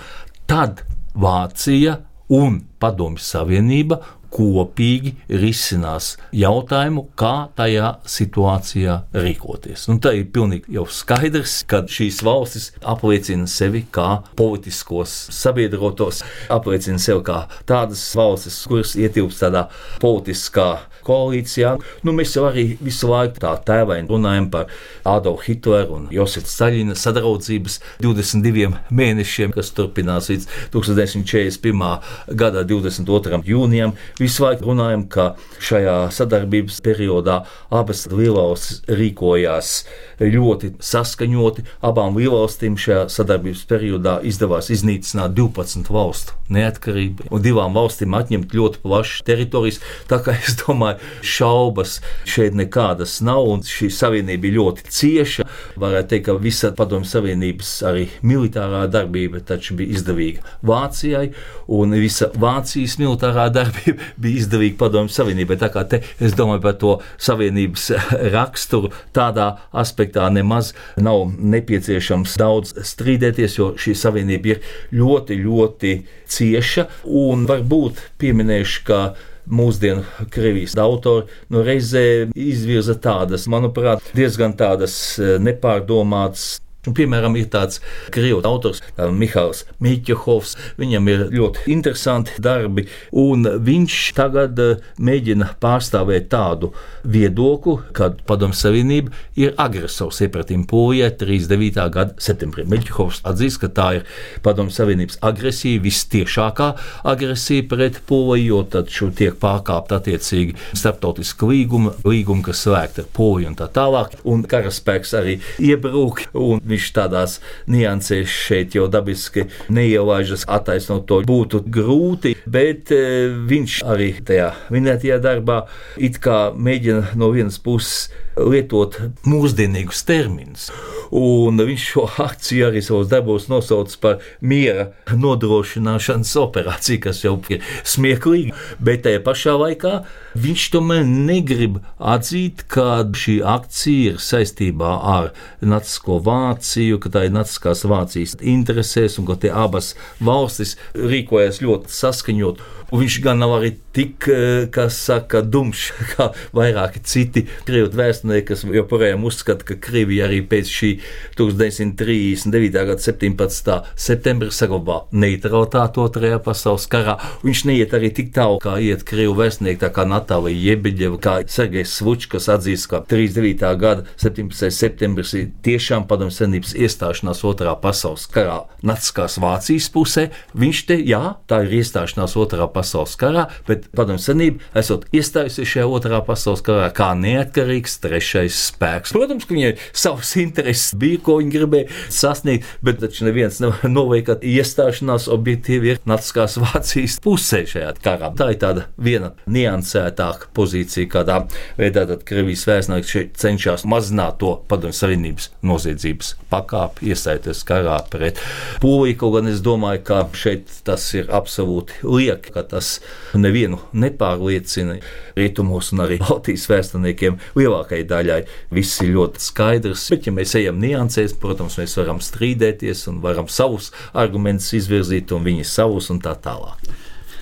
tad 0.49 0.83
Vācija 1.17 1.97
un 2.31 2.61
Padomju 2.79 3.23
Savienība 3.25 3.99
kopīgi 4.31 5.13
risinās 5.41 6.15
jautājumu, 6.35 7.05
kā 7.19 7.51
tajā 7.57 7.93
situācijā 8.07 8.97
rīkoties. 9.15 9.87
Un 9.91 9.99
tā 10.03 10.13
ir 10.19 10.29
pilnīgi 10.33 10.77
jau 10.77 10.85
skaidrs, 10.87 11.61
ka 11.69 11.83
šīs 11.91 12.21
valstis 12.25 12.69
apliecina 12.81 13.49
sevi 13.51 13.83
kā 13.91 14.21
politiskos 14.39 15.13
sabiedrotos, 15.35 16.23
apliecina 16.53 17.01
sevi 17.01 17.25
kā 17.27 17.43
tādas 17.69 18.03
valstis, 18.17 18.61
kuras 18.69 18.95
ietilpst 18.99 19.43
tādā 19.43 19.67
politiskā 20.01 20.69
koalīcijā. 21.05 21.75
Nu, 22.05 22.13
mēs 22.15 22.35
jau 22.35 22.45
arī 22.49 22.65
visu 22.81 23.09
laiku 23.11 23.41
tā 23.41 23.53
tēvaini 23.67 24.09
runājam 24.11 24.49
par 24.53 24.71
Adolfu 25.07 25.47
Hitleru 25.47 25.97
un 25.97 26.07
Josifu 26.13 26.49
Staļina 26.51 26.95
sadraudzības 26.97 27.79
22 28.03 28.69
mēnešiem, 28.93 29.53
kas 29.55 29.73
turpinās 29.77 30.29
līdz 30.31 30.47
1941. 30.75 32.35
gada 32.37 32.63
22. 32.67 33.41
jūnijam 33.49 33.95
visu 34.21 34.45
laiku 34.45 34.69
runājam, 34.69 35.07
ka 35.11 35.31
šajā 35.61 35.97
sadarbības 36.13 36.79
periodā 36.85 37.41
abas 37.73 38.05
lielvalstis 38.11 38.83
rīkojās 38.89 39.73
ļoti 40.21 40.75
saskaņoti. 40.81 41.65
Abām 41.85 42.19
lielvalstīm 42.19 42.77
šajā 42.79 43.07
sadarbības 43.13 43.65
periodā 43.69 44.19
izdevās 44.27 44.69
iznīcināt 44.73 45.35
12 45.37 45.91
valstu 45.91 46.37
neatkarību 46.51 47.29
un 47.31 47.43
divām 47.43 47.75
valstīm 47.75 48.15
atņemt 48.17 48.53
ļoti 48.55 48.81
plašas 48.83 49.25
teritorijas. 49.27 49.79
Tā 50.11 50.19
kā 50.23 50.35
es 50.37 50.57
domāju, 50.61 50.99
šaubas 51.23 51.99
šeit 52.29 52.57
nekādas 52.57 53.19
nav 53.25 53.47
un 53.49 53.63
šī 53.65 53.91
savienība 53.93 54.49
ir 54.49 54.57
ļoti 54.59 54.87
cieša. 54.91 55.47
Varētu 55.81 56.11
teikt, 56.13 56.27
ka 56.27 56.37
visa 56.41 56.73
padomju 56.77 57.09
savienības 57.09 57.73
arī 57.87 58.07
militārā 58.27 58.83
darbība 58.91 59.41
taču 59.45 59.77
bija 59.79 59.97
izdevīga 59.97 60.43
Vācijai 60.67 61.31
un 61.71 61.95
visa 62.01 62.31
Vācijas 62.35 62.97
militārā 63.01 63.47
darbība 63.57 64.10
bija 64.21 64.43
izdevīga 64.43 64.77
padomju 64.81 65.13
savienībai. 65.13 65.57
Tā 65.61 65.71
kā 65.73 65.83
te 65.87 66.01
es 66.19 66.35
domāju 66.37 66.63
par 66.65 66.77
to 66.81 66.93
savienības 67.21 67.89
raksturu 68.35 68.91
tādā 69.15 69.49
aspektā 69.71 70.29
nemaz 70.33 70.73
nav 70.97 71.27
nepieciešams 71.37 72.37
daudz 72.41 72.75
strīdēties, 72.93 73.59
jo 73.59 73.71
šī 73.79 73.95
savienība 73.97 74.55
ir 74.55 74.63
ļoti, 74.95 75.37
ļoti 75.43 75.97
cieša 76.31 76.87
un 77.25 77.45
varbūt 77.49 78.01
pieminēšu, 78.21 78.87
ka 78.87 79.03
mūsdienu 79.51 80.27
Krievijas 80.31 80.77
autori 80.79 81.27
nu, 81.51 81.63
reizē 81.65 82.03
izvirza 82.37 82.95
tādas, 83.01 83.47
manuprāt, 83.51 84.03
diezgan 84.15 84.53
tādas 84.57 84.93
nepārdomātas 85.19 86.59
Un, 86.61 86.70
piemēram, 86.89 87.35
ir 87.37 87.49
tāds 87.53 87.81
krievu 88.13 88.41
autors, 88.47 88.81
Mihāls 88.97 89.65
Mīķehovs. 89.83 90.55
Viņam 90.81 91.09
ir 91.11 91.23
ļoti 91.33 91.65
interesanti 91.73 92.41
darbi, 92.41 92.87
un 93.11 93.45
viņš 93.61 93.97
tagad 94.17 94.57
mēģina 94.97 95.51
pārstāvēt 95.61 96.29
tādu 96.31 96.71
viedokli, 97.03 97.77
ka 97.93 98.11
Padomju 98.27 98.57
Savienība 98.57 99.13
ir 99.39 99.53
agresors 99.61 100.21
iepratīm 100.25 100.65
Polijai 100.69 101.11
39. 101.19 101.85
gada 101.93 102.17
septembrī. 102.21 102.65
Mīķehovs 102.71 103.21
atzīst, 103.29 103.61
ka 103.61 103.71
tā 103.77 103.87
ir 103.99 104.07
Padomju 104.45 104.73
Savienības 104.73 105.21
agresija, 105.25 105.81
vistiešākā 105.85 106.71
agresija 107.13 107.67
pret 107.69 108.01
Poliju, 108.09 108.41
jo 108.51 108.63
tad 108.73 108.89
šur 108.91 109.13
tiek 109.15 109.37
pārkāpta 109.41 109.99
attiecīgi 110.01 110.57
starptautiska 110.73 111.45
līguma, 111.47 111.93
līguma, 112.07 112.43
kas 112.49 112.65
slēgta 112.65 113.05
ar 113.05 113.11
Poliju 113.15 113.51
un 113.51 113.57
tā 113.59 113.69
tālāk, 113.71 114.17
un 114.27 114.43
karaspēks 114.49 115.13
arī 115.19 115.37
iebrūk. 115.61 116.25
Un 116.41 116.61
viņš 116.71 116.89
tādās 116.95 117.37
niansēs 117.71 118.31
šeit 118.47 118.77
jau 118.77 118.87
dabiski 118.91 119.47
neielaižas, 119.73 120.47
attaisnot 120.51 121.07
to 121.09 121.21
būtu 121.27 121.63
grūti, 121.71 122.35
bet 122.49 122.93
e, 122.95 123.29
viņš 123.51 123.81
arī 123.91 124.11
tajā 124.27 124.51
minētajā 124.73 125.21
darbā 125.23 125.63
it 126.01 126.19
kā 126.23 126.49
mēģina 126.55 127.15
no 127.19 127.31
vienas 127.35 127.59
puses 127.61 128.09
lietot 128.37 128.97
mūsdienīgus 129.27 130.03
terminus. 130.07 130.69
Un 131.11 131.59
viņš 131.59 131.85
šo 131.91 132.05
akciju 132.23 132.69
arī 132.69 132.81
savos 132.85 133.09
darbos 133.11 133.49
nosauc 133.51 133.91
par 134.03 134.21
miera 134.39 134.91
nodrošināšanas 135.11 136.31
operāciju, 136.39 137.01
kas 137.03 137.23
jau 137.25 137.35
ir 137.51 137.65
smieklīgi, 137.83 138.53
bet 138.79 139.03
tajā 139.07 139.19
pašā 139.25 139.57
laikā 139.59 139.93
viņš 140.39 140.67
tomēr 140.75 141.03
negrib 141.03 141.81
atzīt, 141.99 142.63
ka 142.71 143.03
šī 143.11 143.41
akcija 143.43 144.15
ir 144.15 144.21
saistībā 144.23 144.93
ar 145.15 145.31
Nacisko 145.59 146.21
Vāciju, 146.23 147.01
ka 147.03 147.11
tā 147.11 147.25
ir 147.27 147.35
Naciskās 147.35 147.83
Vācijas 147.83 148.37
interesēs 148.39 149.19
un 149.19 149.27
ka 149.27 149.39
tie 149.41 149.51
abas 149.51 149.93
valstis 150.23 150.77
rīkojas 150.95 151.59
ļoti 151.65 151.91
saskaņot. 151.91 152.63
Un 152.91 152.99
viņš 152.99 153.17
gan 153.23 153.39
nav 153.39 153.53
arī 153.55 153.71
tik, 153.95 154.27
eh, 154.27 154.67
kas 154.71 154.97
saka, 154.99 155.41
dumšs 155.41 155.91
kā 156.13 156.31
vairāki 156.55 157.03
citi 157.07 157.45
krievu 157.67 157.91
vēstnieki, 158.21 158.47
kas 158.47 158.63
joprojām 158.63 159.23
uzskata, 159.25 159.65
ka 159.65 159.75
Krievija 159.79 160.27
arī 160.27 160.41
pēc 160.47 160.69
šī 160.69 160.91
1939. 161.37 162.71
gada 162.71 162.97
17. 163.01 163.81
septembra 163.95 164.51
saglabā 164.51 165.07
neutralitāti 165.11 165.99
otrajā 166.01 166.39
pasaules 166.43 166.87
karā. 166.87 167.17
Viņš 167.43 167.65
neiet 167.65 167.93
arī 167.93 168.11
tik 168.13 168.33
tālu, 168.33 168.59
kā 168.61 168.77
iet 168.79 169.03
krievu 169.03 169.35
vēstnieki, 169.39 169.81
tā 169.81 169.91
kā 169.93 170.05
Natālija 170.05 170.71
Jebeģeva, 170.71 171.19
kā 171.21 171.35
Sergejs 171.47 171.95
Svučs, 171.97 172.29
kas 172.31 172.49
atzīst, 172.49 172.89
ka 172.91 173.01
39. 173.09 173.75
gada 173.81 174.05
17. 174.17 174.69
septembris 174.71 175.33
ir 175.33 175.51
tiešām 175.65 176.07
padomju 176.09 176.35
senības 176.35 176.75
iestāšanās 176.77 177.43
otrā 177.47 177.75
pasaules 177.81 178.27
karā 178.31 178.61
Naciskās 178.85 179.37
Vācijas 179.41 179.89
pusē. 179.93 180.29
Viņš 180.57 180.83
te, 180.89 180.97
jā, 181.05 181.35
tā 181.49 181.63
ir 181.65 181.79
iestāšanās 181.81 182.35
otrā 182.39 182.67
pasaules 182.71 183.17
karā, 183.19 183.47
bet 183.67 183.87
Padomju 183.95 184.21
Savienība 184.21 184.63
esot 184.77 185.07
iestājusies 185.15 185.69
šajā 185.75 185.87
otrā 185.89 186.21
pasaules 186.25 186.63
karā 186.65 186.89
kā 186.95 187.11
neatkarīgs 187.17 187.99
trešais 188.11 188.59
spēks. 188.67 189.15
Protams, 189.15 189.47
ka 189.47 189.55
viņai 189.55 189.71
savas 189.95 190.35
intereses 190.41 190.95
bija, 190.99 191.21
ko 191.23 191.39
viņi 191.39 191.55
gribēja 191.55 191.89
sasniegt, 192.11 192.67
bet 192.83 192.99
taču 193.01 193.25
neviens 193.27 193.61
noveikt, 193.97 194.27
ka 194.27 194.37
iestāšanās 194.45 195.29
objektīvi 195.31 195.93
ir 195.93 196.01
Naciskās 196.09 196.57
Vācijas 196.61 197.17
pusē 197.23 197.63
šajā 197.69 197.93
karā. 198.03 198.31
Tā 198.37 198.51
ir 198.53 198.59
tāda 198.61 198.87
viena 199.01 199.31
niansētāka 199.51 200.51
pozīcija, 200.57 201.09
kādā 201.11 201.41
veidā 201.79 202.05
Krievijas 202.27 202.65
vēstnieks 202.67 203.11
šeit 203.11 203.37
cenšas 203.39 203.85
mazināt 203.89 204.39
to 204.41 204.53
Padomju 204.69 204.97
Savienības 204.97 205.49
noziedzības 205.65 206.35
pakāpi, 206.51 207.11
iesaistīties 207.11 207.63
karā 207.67 207.97
pret 208.11 208.39
Poliju. 208.83 209.19
Kaut 209.21 209.37
gan 209.37 209.49
es 209.51 209.61
domāju, 209.63 210.03
ka 210.07 210.21
šeit 210.37 210.71
tas 210.87 211.05
ir 211.17 211.31
absolūti 211.33 212.01
lieki, 212.07 212.53
ka 212.55 212.65
tas 212.67 212.97
nevienu 213.37 213.79
nepārliecina. 213.93 214.99
Rietumos 215.37 215.91
un 215.95 216.03
arī 216.03 216.17
Baltijas 216.21 216.67
vēsturniekiem 216.69 217.37
lielākajai 217.57 218.00
daļai 218.07 218.41
viss 218.73 219.01
ir 219.03 219.13
ļoti 219.15 219.43
skaidrs. 219.43 220.07
Bet, 220.13 220.27
ja 220.27 220.35
mēs 220.35 220.55
ejam 220.59 220.81
niansēs, 220.81 221.37
protams, 221.41 221.77
mēs 221.81 221.97
varam 221.99 222.21
strīdēties 222.23 223.07
un 223.11 223.21
varam 223.23 223.49
savus 223.51 223.91
argumentus 224.13 224.73
izvirzīt, 224.77 225.31
un 225.35 225.47
viņi 225.47 225.67
savus 225.67 226.11
un 226.13 226.21
tā 226.23 226.35
tālāk. 226.41 226.91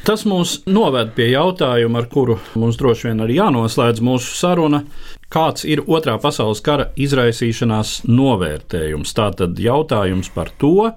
Tas 0.07 0.23
mūs 0.23 0.61
noved 0.71 1.11
pie 1.17 1.27
jautājuma, 1.33 1.99
ar 1.99 2.07
kuru 2.09 2.37
mums 2.57 2.77
droši 2.79 3.09
vien 3.09 3.19
arī 3.25 3.35
jānoslēdz 3.35 3.99
mūsu 4.05 4.31
saruna. 4.37 4.85
Kāds 5.29 5.65
ir 5.67 5.83
otrā 5.85 6.15
pasaules 6.23 6.63
kara 6.65 6.87
izraisīšanās 6.97 8.07
novērtējums? 8.07 9.11
Tātad 9.17 9.59
jautājums 9.59 10.31
par 10.33 10.49
to, 10.57 10.93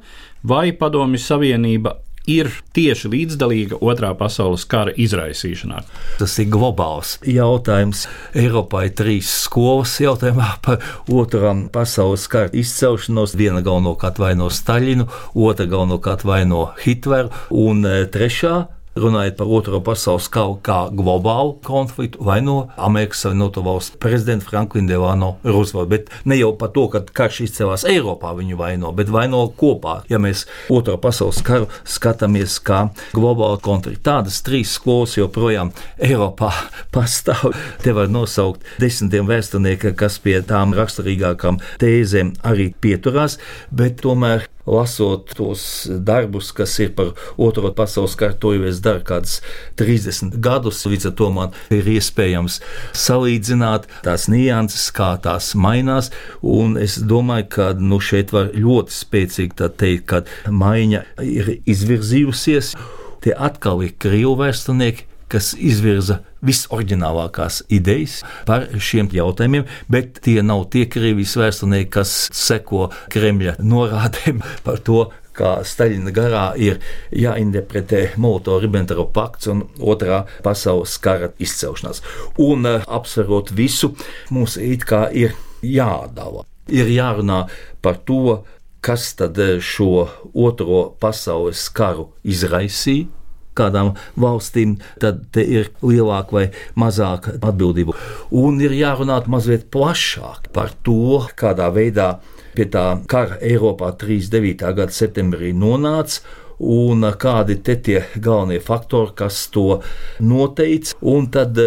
vai 0.46 0.70
Padomju 0.78 1.20
Savienība 1.20 1.98
ir 2.30 2.50
tieši 2.76 3.10
līdzdalīga 3.12 3.78
otrā 3.82 4.12
pasaules 4.18 4.64
kara 4.68 4.94
izraisīšanā. 4.94 5.82
Tas 6.20 6.36
ir 6.42 6.50
globāls 6.52 7.16
jautājums. 7.26 8.06
Eiropā 8.38 8.86
ir 8.88 8.94
trīs 8.98 9.30
skolas 9.46 9.96
jautājumā 10.02 10.50
par 10.64 10.84
otrā 11.10 11.54
pasaules 11.72 12.28
kara 12.30 12.52
izcelšanos. 12.52 13.36
Viena 13.38 13.62
galvenokārt 13.64 14.20
vaino 14.22 14.50
Staļinu, 14.52 15.08
otra 15.34 15.66
galvenokārt 15.70 16.26
vaino 16.28 16.68
Hitleru 16.82 17.32
un 17.50 17.84
e, 17.88 18.04
trešā 18.12 18.56
runājot 18.96 19.36
par 19.38 19.50
Otro 19.52 19.80
pasaules 19.84 20.28
karu 20.32 20.58
kā 20.64 20.78
globālu 20.92 21.56
konfliktu, 21.64 22.20
vai 22.24 22.40
no 22.44 22.68
Amerikas 22.76 23.24
Savienoto 23.24 23.62
Valstu 23.64 23.98
prezidenta 24.02 24.46
Franklina 24.48 24.88
Delano 24.88 25.36
Roosevelta. 25.44 25.88
Bet 25.90 26.10
ne 26.28 26.38
jau 26.38 26.52
par 26.58 26.72
to, 26.74 26.86
ka 26.92 27.02
karš 27.06 27.42
izcēlās 27.46 27.86
Eiropā 27.88 28.34
viņu 28.36 28.58
vaino, 28.60 28.92
bet 28.96 29.12
vaino 29.12 29.44
kopā. 29.56 30.00
Ja 30.12 30.20
mēs 30.22 30.44
Otro 30.72 30.98
pasaules 31.00 31.42
karu 31.46 31.68
skatāmies 31.88 32.58
kā 32.64 32.84
globālu 33.16 33.60
konfliktu, 33.64 34.04
tādas 34.10 34.42
trīs 34.44 34.76
skolas 34.76 35.16
joprojām 35.18 35.72
Eiropā 36.02 36.52
pastāv. 36.94 37.52
Te 37.82 37.96
var 37.96 38.12
nosaukt 38.12 38.64
desmitiem 38.82 39.28
vēsturnieku, 39.30 39.96
kas 39.96 40.20
pie 40.22 40.38
tām 40.46 40.76
raksturīgākām 40.76 41.60
tēzēm 41.82 42.36
arī 42.48 42.72
pieturās, 42.82 43.38
bet 43.72 44.02
tomēr 44.04 44.48
lasot 44.66 45.32
tos 45.36 45.64
darbus, 45.88 46.52
kas 46.54 46.78
ir 46.82 46.92
par 46.96 47.12
Otro 47.36 47.72
pasaules 47.74 48.14
karu, 48.18 48.36
to 48.38 48.54
jau 48.56 48.66
es 48.68 48.80
daru 48.84 49.02
kādus 49.06 49.40
30 49.80 50.38
gadus. 50.42 50.84
Līdz 50.86 51.10
ar 51.10 51.14
to 51.18 51.30
man 51.34 51.56
ir 51.74 51.88
iespējams 51.96 52.60
salīdzināt 53.04 53.88
tās 54.06 54.28
nianses, 54.32 54.88
kā 54.94 55.14
tās 55.22 55.52
mainās. 55.58 56.12
Un 56.42 56.76
es 56.80 56.98
domāju, 56.98 57.48
ka 57.56 57.70
nu, 57.78 58.00
šeit 58.02 58.34
var 58.34 58.52
ļoti 58.54 58.98
spēcīgi 58.98 59.70
teikt, 59.78 60.08
ka 60.10 60.22
maiņa 60.50 61.06
ir 61.26 61.56
izvirzījusies. 61.62 62.74
Tie 63.22 63.34
atkal 63.38 63.84
ir 63.86 63.94
krievu 64.02 64.34
vēsturnieki, 64.40 65.06
kas 65.32 65.52
izvirza 65.56 66.20
visoriģinālākās 66.44 67.62
idejas 67.72 68.20
par 68.48 68.66
šiem 68.76 69.10
jautājumiem, 69.14 69.66
bet 69.92 70.20
tie 70.26 70.40
nav 70.44 70.66
tie 70.74 70.84
Krievijas 70.90 71.36
vēsturnieki, 71.40 71.90
kas 71.96 72.14
seko 72.36 72.90
Kremļa 73.12 73.58
norādēm 73.62 74.42
par 74.66 74.82
to, 74.84 75.06
kā 75.36 75.52
Staļina 75.64 76.12
garā 76.14 76.46
ir 76.60 76.80
jāinterpretē 77.16 78.02
Molotovu-Ribbentropa 78.20 79.12
pakts 79.16 79.48
un 79.52 79.64
otrā 79.80 80.22
pasaules 80.44 80.98
kara 81.02 81.32
izcelšanās. 81.42 82.02
Un 82.42 82.68
eh, 82.68 82.84
apsverot 82.84 83.54
visu, 83.56 83.94
mums 84.30 84.58
it 84.60 84.86
kā 84.88 85.06
ir 85.08 85.36
jādala. 85.64 86.44
Ir 86.72 86.90
jārunā 86.92 87.46
par 87.82 88.02
to, 88.06 88.42
kas 88.84 89.12
tad 89.18 89.40
eh, 89.40 89.56
šo 89.62 90.06
otro 90.34 90.84
pasaules 91.00 91.64
karu 91.72 92.10
izraisīja 92.28 93.21
kādām 93.58 93.94
valstīm, 94.20 94.76
tad 95.02 95.36
ir 95.40 95.70
lielāka 95.82 96.36
vai 96.36 96.44
mazāka 96.78 97.36
atbildība. 97.38 97.96
Un 98.30 98.60
ir 98.64 98.74
jārunā 98.76 99.22
mazliet 99.30 99.68
plašāk 99.72 100.52
par 100.54 100.72
to, 100.86 101.26
kādā 101.38 101.70
veidā 101.74 102.14
pie 102.56 102.68
tā 102.68 102.86
kara 103.08 103.40
Eiropā 103.40 103.92
39. 103.98 104.72
gada 104.76 104.92
septembrī 104.92 105.52
nonāca 105.56 106.20
un 106.62 107.02
kādi 107.18 107.56
te 107.64 107.76
tie 107.82 108.02
galvenie 108.22 108.60
faktori, 108.62 109.12
kas 109.18 109.46
to 109.52 109.80
noteica. 110.22 110.94
Un 111.02 111.26
tad, 111.32 111.58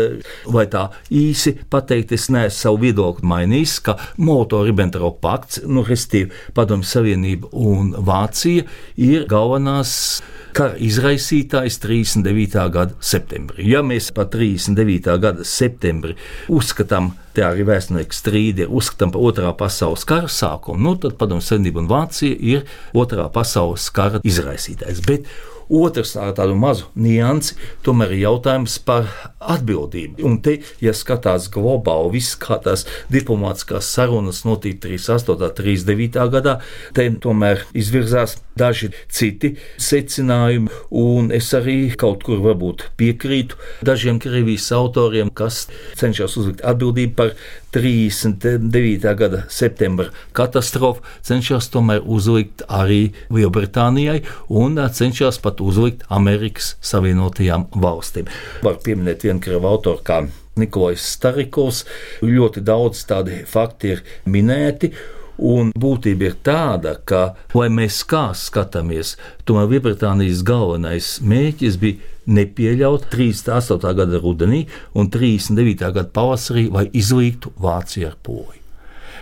vai 0.52 0.66
tā 0.72 0.88
īsi 1.12 1.56
pateikt, 1.72 2.16
es 2.16 2.30
neesmu 2.32 2.56
savu 2.56 2.82
viedokli 2.86 3.28
mainījis, 3.28 3.76
ka 3.86 3.98
Molotovu-Ribbentropa 4.22 5.20
pakts, 5.26 5.64
nu, 5.68 5.84
respektīvi 5.86 6.32
Padomju 6.56 6.88
Savienība 6.88 7.52
un 7.52 7.92
Vācija 8.06 8.66
ir 8.96 9.28
galvenās 9.30 10.22
kara 10.56 10.78
izraisītājs 10.82 11.80
39. 11.84 12.66
gada 12.74 12.96
septembrī. 13.04 13.66
Ja 13.70 13.82
mēs 13.86 14.12
par 14.16 14.30
39. 14.34 15.18
gada 15.22 15.46
septembri 15.48 16.16
uzskatām, 16.52 17.12
te 17.36 17.44
arī 17.44 17.66
vēsturnieks 17.68 18.22
strīdi, 18.24 18.68
uzskatām 18.68 19.12
par 19.16 19.26
otrā 19.28 19.52
pasaules 19.58 20.06
kara 20.08 20.32
sākumu, 20.32 20.80
nu, 20.86 20.96
tad 21.02 21.18
Padomju 21.20 21.44
Savienība 21.44 21.84
un 21.84 21.92
Vācija 21.92 22.38
ir 22.40 22.64
otrā 22.96 23.28
pasaules 23.34 23.90
kara 23.96 24.24
izraisītājs. 24.24 25.04
Bet 25.08 25.28
Otrs 25.70 26.16
ar 26.22 26.34
tādu 26.38 26.56
mazu 26.60 26.90
niansi, 27.00 27.56
tomēr 27.86 28.14
ir 28.16 28.26
jautājums 28.26 28.78
par 28.86 29.10
atbildību. 29.42 30.22
Un 30.26 30.38
te, 30.46 30.60
ja 30.84 30.94
skatās 30.96 31.48
globāli, 31.54 32.16
viss 32.20 32.38
kā 32.40 32.60
tās 32.62 32.86
diplomātiskās 33.14 33.90
sarunas 33.96 34.44
notika 34.46 34.86
38. 34.88 35.36
un 35.36 35.56
39. 35.58 36.28
gadā, 36.36 36.58
te 36.94 37.08
tomēr 37.22 37.66
izvirzās 37.78 38.38
daži 38.56 38.92
citi 39.12 39.56
secinājumi, 39.82 40.72
un 40.96 41.32
es 41.36 41.52
arī 41.58 41.92
kaut 42.00 42.24
kur 42.26 42.42
varbūt 42.46 42.90
piekrītu 43.00 43.60
dažiem 43.86 44.22
Krievijas 44.24 44.72
autoriem, 44.76 45.32
kas 45.34 45.66
cenšas 46.00 46.38
uzlikt 46.40 46.64
atbildību 46.66 47.16
par 47.18 47.36
39. 47.76 49.04
gada 49.20 49.42
septembra 49.52 50.08
katastrofu, 50.36 51.04
cenšas 51.26 51.68
tomēr 51.74 52.06
uzlikt 52.06 52.64
arī 52.72 53.10
Lielbritānijai 53.34 54.22
un 54.48 54.80
cenšas 54.96 55.42
pat 55.44 55.55
uzlikt 55.64 56.04
Amerikas 56.10 56.74
Savienotajām 56.84 57.70
valstīm. 57.80 58.28
Var 58.66 58.82
pieminēt 58.84 59.28
vienu 59.28 59.44
krievu 59.44 59.70
autoru 59.70 60.04
kā 60.06 60.24
Nikolais 60.60 61.04
Starikovs. 61.16 61.84
Ļoti 62.24 62.64
daudz 62.66 63.04
tādi 63.10 63.44
fakti 63.48 63.96
ir 63.96 64.04
minēti. 64.26 64.92
Un 65.36 65.74
būtība 65.76 66.30
ir 66.30 66.36
tāda, 66.48 66.94
ka, 67.04 67.34
lai 67.60 67.68
mēs 67.68 67.98
kā 68.08 68.30
skatāmies, 68.40 69.18
tomēr 69.44 69.68
Lielbritānijas 69.74 70.46
galvenais 70.48 71.18
mērķis 71.20 71.76
bija 71.82 72.14
nepieļaut 72.26 73.10
38. 73.12 73.96
gada 74.00 74.22
rudenī 74.24 74.66
un 74.96 75.12
39. 75.12 75.92
gada 75.92 76.08
pavasarī, 76.08 76.70
lai 76.72 76.88
izlīgtu 76.96 77.52
Vāciju 77.60 78.14
ar 78.14 78.22
poju. 78.24 78.65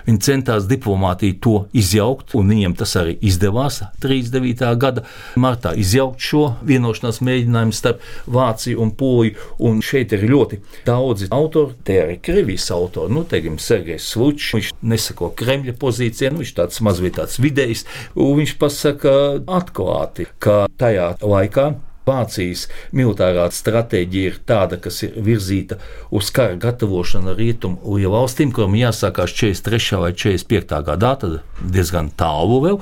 Viņi 0.08 0.24
centās 0.24 0.68
diplomātiju 0.70 1.38
to 1.44 1.56
izjaukt, 1.76 2.34
un 2.38 2.52
viņiem 2.52 2.76
tas 2.80 2.96
arī 3.00 3.16
izdevās 3.24 3.82
39. 4.04 4.66
gada 4.82 5.06
martā 5.40 5.74
izjaukt 5.80 6.24
šo 6.24 6.44
vienošanās 6.68 7.22
mēģinājumu 7.24 7.78
starp 7.78 8.04
Vāciju 8.34 8.82
un 8.84 8.92
Poliju. 9.00 9.38
Un 9.64 9.80
šeit 9.86 10.14
ir 10.16 10.26
ļoti 10.30 10.60
daudzi 10.88 11.30
autori, 11.34 11.78
tie 11.88 12.02
arī 12.04 12.18
Krievijas 12.24 12.70
autori, 12.76 13.14
nu, 13.14 13.24
teiksim, 13.30 13.60
Sergejs 13.62 14.10
Slučs, 14.14 14.52
viņš 14.58 14.74
nesako 14.82 15.32
Kremļa 15.40 15.78
pozīcijai, 15.80 16.34
nu, 16.34 16.44
viņš 16.44 16.54
tāds 16.60 16.84
mazliet 16.86 17.18
tāds 17.20 17.40
vidējs, 17.44 17.86
un 18.20 18.38
viņš 18.42 18.58
pasaka 18.62 19.16
atklāti, 19.62 20.28
ka 20.44 20.64
tajā 20.82 21.14
laikā 21.24 21.72
Vācijas 22.08 22.68
militārā 22.92 23.46
stratēģija 23.54 24.32
ir 24.32 24.40
tāda, 24.48 24.80
kas 24.82 25.02
ir 25.06 25.16
virzīta 25.24 25.78
uz 26.12 26.32
kara 26.36 26.58
gatavošanu 26.60 27.36
rietumu 27.38 28.00
valstīm, 28.14 28.52
kurām 28.56 28.76
jāsākās 28.78 29.34
43. 29.40 30.00
vai 30.04 30.12
45. 30.12 30.82
gadā, 30.90 31.14
tad 31.22 31.38
diezgan 31.64 32.12
tālu 32.20 32.60
vēl. 32.66 32.80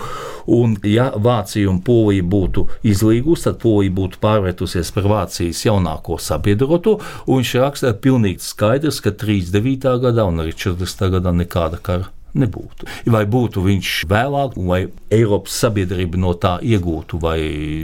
Un, 0.51 0.77
ja 0.88 1.12
Vācija 1.15 1.69
un 1.69 1.81
Polija 1.86 2.25
būtu 2.25 2.67
izlīgusi, 2.88 3.47
tad 3.49 3.60
Polija 3.63 3.93
būtu 4.01 4.21
pārvērtusies 4.23 4.93
par 4.95 5.10
Vācijas 5.12 5.65
jaunāko 5.67 6.17
sabiedroto. 6.21 6.97
Viņš 7.29 7.53
raksta, 7.62 7.93
ka 7.93 8.03
pilnīgi 8.07 8.41
skaidrs, 8.45 9.03
ka 9.05 9.13
39. 9.13 9.99
gadā 10.07 10.25
un 10.29 10.41
arī 10.43 10.55
40. 10.57 11.13
gadā 11.17 11.36
nekāda 11.36 11.81
kara 11.81 12.10
nebūtu. 12.38 12.88
Vai 13.12 13.24
būtu 13.30 13.63
viņš 13.65 13.91
vēlāk, 14.12 14.58
vai 14.70 14.82
Eiropas 15.12 15.60
sabiedrība 15.63 16.20
no 16.22 16.34
tā 16.34 16.58
iegūtu 16.63 17.20
vai 17.22 17.39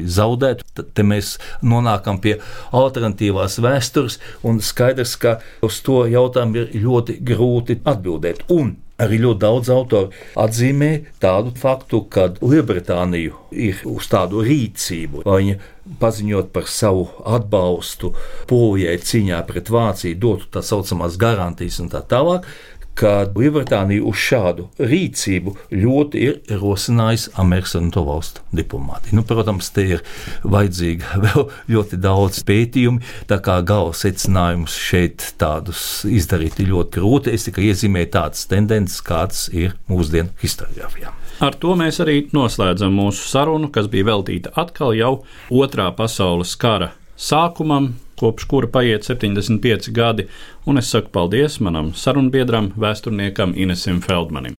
zaudētu, 0.06 0.66
tad 0.78 1.04
mēs 1.06 1.36
nonākam 1.62 2.22
pie 2.24 2.38
alternatīvās 2.76 3.60
vēstures, 3.64 4.20
un 4.48 4.62
skaidrs, 4.64 5.16
ka 5.22 5.38
uz 5.66 5.80
to 5.86 6.04
jautājumu 6.10 6.64
ir 6.64 6.84
ļoti 6.88 7.22
grūti 7.28 7.82
atbildēt. 7.86 8.46
Un 8.54 8.76
Arī 8.98 9.20
ļoti 9.22 9.42
daudz 9.44 9.70
autoru 9.70 10.08
atzīmē 10.42 10.90
tādu 11.22 11.52
faktu, 11.62 12.00
ka 12.10 12.32
Lielbritānija 12.42 13.36
ir 13.54 13.84
uz 13.86 14.08
tādu 14.10 14.42
rīcību, 14.42 15.22
viņa 15.22 15.58
paziņot 16.02 16.50
par 16.56 16.66
savu 16.72 17.04
atbalstu 17.22 18.16
Polijai 18.50 18.98
cīņā 18.98 19.44
pret 19.46 19.70
Vāciju, 19.70 20.18
dotu 20.18 20.50
tā 20.56 20.66
saucamās 20.66 21.20
garantijas 21.22 21.78
un 21.84 21.92
tā 21.94 22.02
tālāk, 22.10 22.50
ka 22.98 23.12
Lielbritānija 23.36 24.04
uz 24.08 24.18
šādu 24.22 24.68
rīcību 24.82 25.54
ļoti 25.74 26.24
ir 26.24 26.60
rosinājusi 26.62 27.34
Amerikas 27.42 27.76
Savienoto 27.76 28.04
Valstu 28.08 28.46
diplomātiju. 28.58 29.20
Nu, 29.20 29.26
protams, 29.28 29.70
te 29.76 29.86
ir 29.96 30.04
vajadzīga 30.48 31.18
vēl 31.26 31.48
ļoti 31.76 32.02
daudz 32.02 32.42
pētījumu, 32.48 33.04
tā 33.30 33.40
kā 33.46 33.60
gala 33.68 33.94
secinājumus 33.98 34.78
šeit 34.82 35.32
tādus 35.42 35.84
izdarīt 36.10 36.62
ir 36.64 36.72
ļoti 36.74 36.98
grūti. 36.98 37.36
Es 37.38 37.48
tikai 37.48 37.70
iezīmēju 37.70 38.12
tādas 38.18 38.50
tendences, 38.50 39.04
kādas 39.06 39.48
ir 39.54 39.78
mūsdienu 39.92 40.34
historiografijā. 40.42 41.14
Ar 41.44 41.54
to 41.62 41.76
mēs 41.78 42.00
arī 42.02 42.24
noslēdzam 42.34 42.96
mūsu 42.98 43.28
sarunu, 43.30 43.70
kas 43.74 43.90
bija 43.94 44.08
veltīta 44.10 44.56
atkal 44.58 44.96
jau 44.98 45.20
otrā 45.54 45.92
pasaules 45.94 46.56
kara 46.58 46.96
sākumam, 47.14 47.92
kopš 48.20 48.48
kura 48.52 48.70
paiet 48.72 49.08
75 49.08 49.92
gadi, 49.96 50.28
un 50.66 50.82
es 50.82 50.92
saku 50.92 51.12
paldies 51.14 51.60
manam 51.64 51.94
sarunbiedram, 51.96 52.74
vēsturniekam 52.78 53.56
Inesim 53.56 54.02
Feldmanim. 54.02 54.58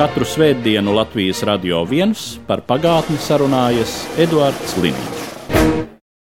Katru 0.00 0.24
svētdienu 0.24 0.94
Latvijas 0.96 1.42
radio 1.44 1.82
viens 1.84 2.38
par 2.48 2.64
pagātni 2.64 3.20
sarunājas 3.20 3.98
Eduards 4.16 4.78
Līniju. 4.80 5.19